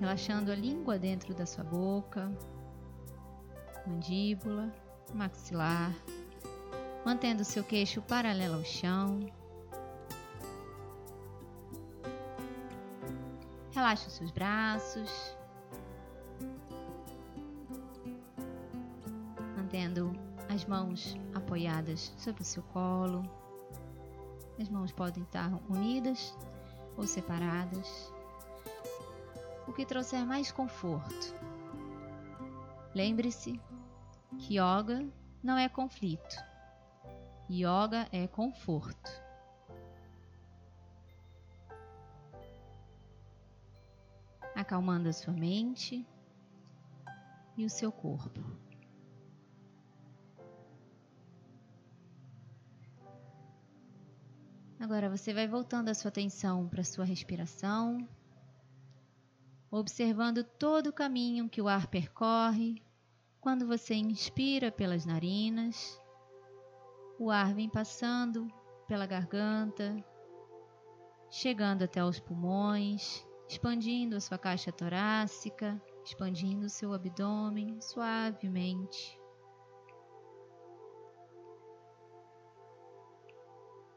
[0.00, 2.28] relaxando a língua dentro da sua boca,
[3.86, 4.74] mandíbula,
[5.14, 5.94] maxilar
[7.06, 9.20] mantendo seu queixo paralelo ao chão.
[13.70, 15.36] Relaxe os seus braços,
[19.56, 23.22] mantendo as mãos apoiadas sobre o seu colo.
[24.60, 26.36] As mãos podem estar unidas
[26.96, 28.12] ou separadas,
[29.68, 31.32] o que trouxer mais conforto.
[32.92, 33.60] Lembre-se
[34.40, 35.06] que yoga
[35.40, 36.55] não é conflito.
[37.48, 39.10] Yoga é conforto.
[44.54, 46.04] Acalmando a sua mente
[47.56, 48.40] e o seu corpo.
[54.80, 58.08] Agora você vai voltando a sua atenção para a sua respiração,
[59.70, 62.82] observando todo o caminho que o ar percorre
[63.40, 65.96] quando você inspira pelas narinas
[67.18, 68.46] o ar vem passando
[68.86, 69.96] pela garganta,
[71.30, 79.18] chegando até os pulmões, expandindo a sua caixa torácica, expandindo o seu abdômen suavemente.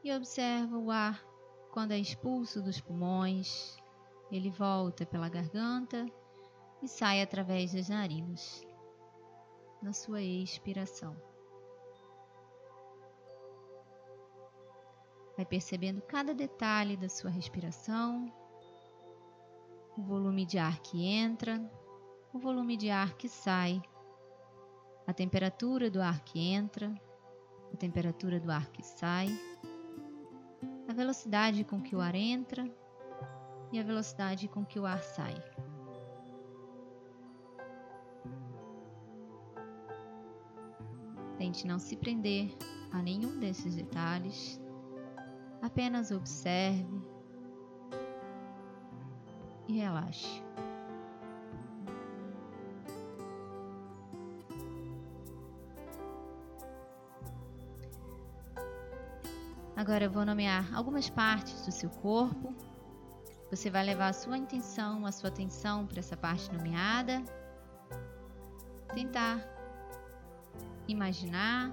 [0.01, 1.21] E observa o ar
[1.71, 3.75] quando é expulso dos pulmões,
[4.31, 6.05] ele volta pela garganta
[6.81, 8.65] e sai através das narinas
[9.81, 11.28] na sua expiração.
[15.39, 18.29] Vai percebendo cada detalhe da sua respiração,
[19.97, 21.57] o volume de ar que entra,
[22.33, 23.81] o volume de ar que sai,
[25.07, 26.93] a temperatura do ar que entra,
[27.73, 29.29] a temperatura do ar que sai,
[30.89, 32.69] a velocidade com que o ar entra
[33.71, 35.41] e a velocidade com que o ar sai.
[41.37, 42.53] Tente não se prender
[42.91, 44.59] a nenhum desses detalhes,
[45.61, 47.01] apenas observe
[49.67, 50.43] e relaxe.
[59.75, 62.53] Agora eu vou nomear algumas partes do seu corpo.
[63.49, 67.23] Você vai levar a sua intenção, a sua atenção para essa parte nomeada.
[68.93, 69.39] Tentar
[70.85, 71.71] imaginar,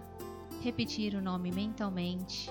[0.62, 2.48] repetir o nome mentalmente,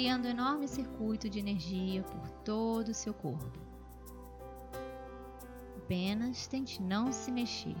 [0.00, 3.60] criando um enorme circuito de energia por todo o seu corpo.
[5.76, 7.76] Apenas tente não se mexer.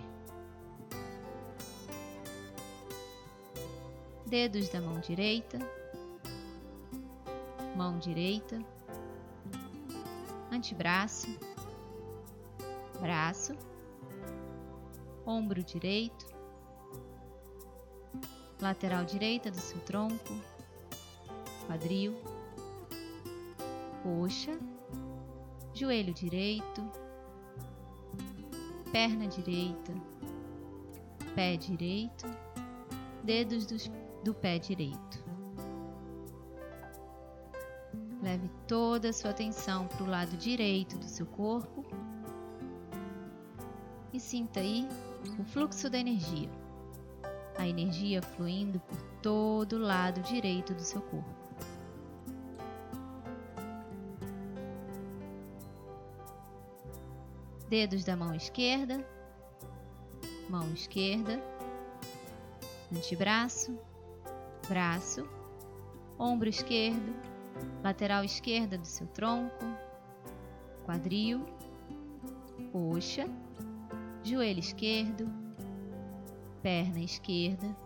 [4.26, 5.58] Dedos da mão direita,
[7.74, 8.62] mão direita,
[10.52, 11.26] antebraço,
[13.00, 13.56] braço,
[15.24, 16.26] ombro direito,
[18.60, 20.49] lateral direita do seu tronco,
[21.70, 22.16] quadril,
[24.02, 24.58] coxa,
[25.72, 26.82] joelho direito,
[28.90, 29.92] perna direita,
[31.36, 32.26] pé direito,
[33.22, 33.88] dedos dos,
[34.24, 35.24] do pé direito.
[38.20, 41.86] Leve toda a sua atenção para o lado direito do seu corpo.
[44.12, 44.88] E sinta aí
[45.38, 46.50] o fluxo da energia.
[47.56, 51.39] A energia fluindo por todo o lado direito do seu corpo.
[57.70, 59.06] Dedos da mão esquerda,
[60.48, 61.40] mão esquerda,
[62.92, 63.78] antebraço,
[64.68, 65.24] braço,
[66.18, 67.14] ombro esquerdo,
[67.80, 69.64] lateral esquerda do seu tronco,
[70.84, 71.46] quadril,
[72.72, 73.24] coxa,
[74.24, 75.30] joelho esquerdo,
[76.64, 77.76] perna esquerda,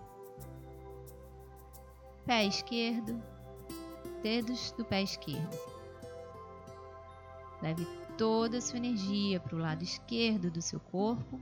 [2.24, 3.22] pé esquerdo,
[4.22, 5.58] dedos do pé esquerdo.
[7.60, 11.40] Leve toda a sua energia para o lado esquerdo do seu corpo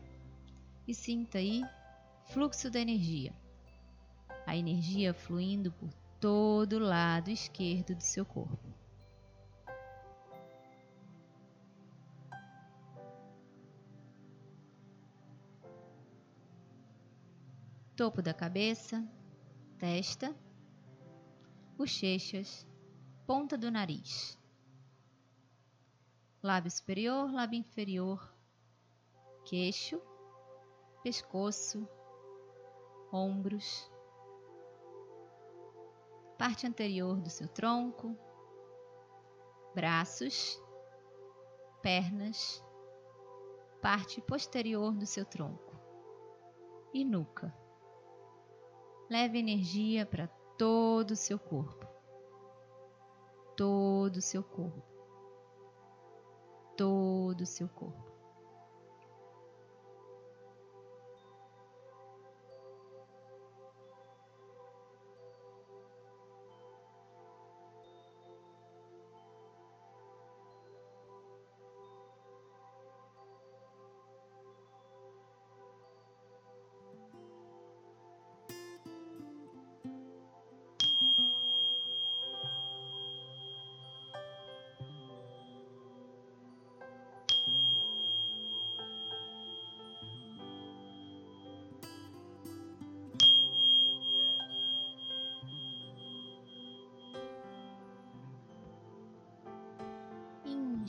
[0.86, 1.62] e sinta aí
[2.32, 3.34] fluxo da energia.
[4.46, 8.72] A energia fluindo por todo o lado esquerdo do seu corpo.
[17.94, 19.06] topo da cabeça,
[19.78, 20.34] testa,
[21.76, 22.66] bochechas,
[23.24, 24.36] ponta do nariz,
[26.43, 28.34] lábio superior, lábio inferior,
[29.45, 30.01] queixo,
[31.03, 31.88] pescoço,
[33.12, 33.90] ombros,
[36.38, 38.16] parte anterior do seu tronco,
[39.74, 40.61] braços,
[41.80, 42.64] pernas,
[43.80, 45.76] parte posterior do seu tronco
[46.93, 47.55] e nuca
[49.12, 50.26] leve energia para
[50.57, 51.86] todo o seu corpo.
[53.55, 54.91] Todo o seu corpo.
[56.76, 58.11] Todo o seu corpo.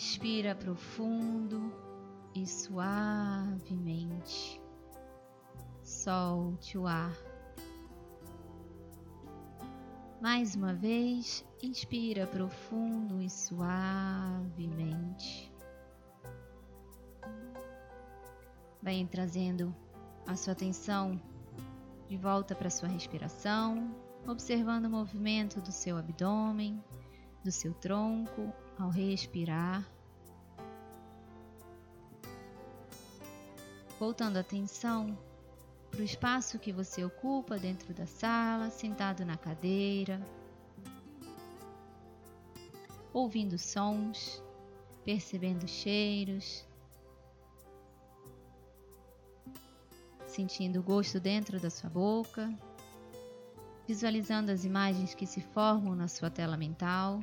[0.06, 1.74] Inspira profundo
[2.36, 3.02] e suavemente.
[5.82, 7.16] Solte o ar.
[10.22, 14.70] Mais uma vez, inspira profundo e suavemente.
[18.82, 19.74] Vai trazendo
[20.28, 21.18] a sua atenção
[22.10, 23.96] de volta para sua respiração,
[24.28, 26.84] observando o movimento do seu abdômen,
[27.42, 29.88] do seu tronco ao respirar.
[34.00, 35.18] Voltando a atenção
[35.90, 40.20] para o espaço que você ocupa dentro da sala, sentado na cadeira,
[43.14, 44.44] ouvindo sons,
[45.06, 46.66] percebendo cheiros,
[50.26, 52.52] sentindo o gosto dentro da sua boca,
[53.88, 57.22] visualizando as imagens que se formam na sua tela mental.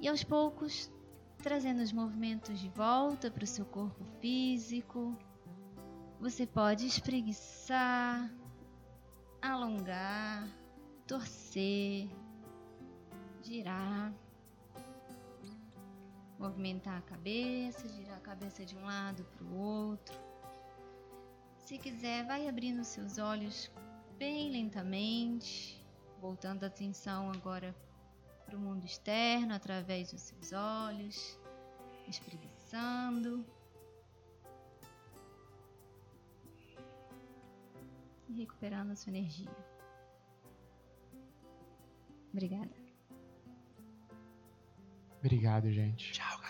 [0.00, 0.90] E aos poucos,
[1.38, 5.16] trazendo os movimentos de volta para o seu corpo físico,
[6.18, 8.32] você pode espreguiçar,
[9.42, 10.48] alongar,
[11.06, 12.08] torcer,
[13.42, 14.12] girar
[16.40, 20.18] movimentar a cabeça, girar a cabeça de um lado para o outro.
[21.54, 23.70] Se quiser, vai abrindo seus olhos
[24.18, 25.86] bem lentamente,
[26.18, 27.89] voltando a atenção agora para
[28.56, 31.38] o mundo externo através dos seus olhos,
[32.08, 33.44] espreguiçando.
[38.28, 39.50] E recuperando a sua energia.
[42.32, 42.70] Obrigada.
[45.18, 46.12] Obrigado, gente.
[46.12, 46.40] Tchau.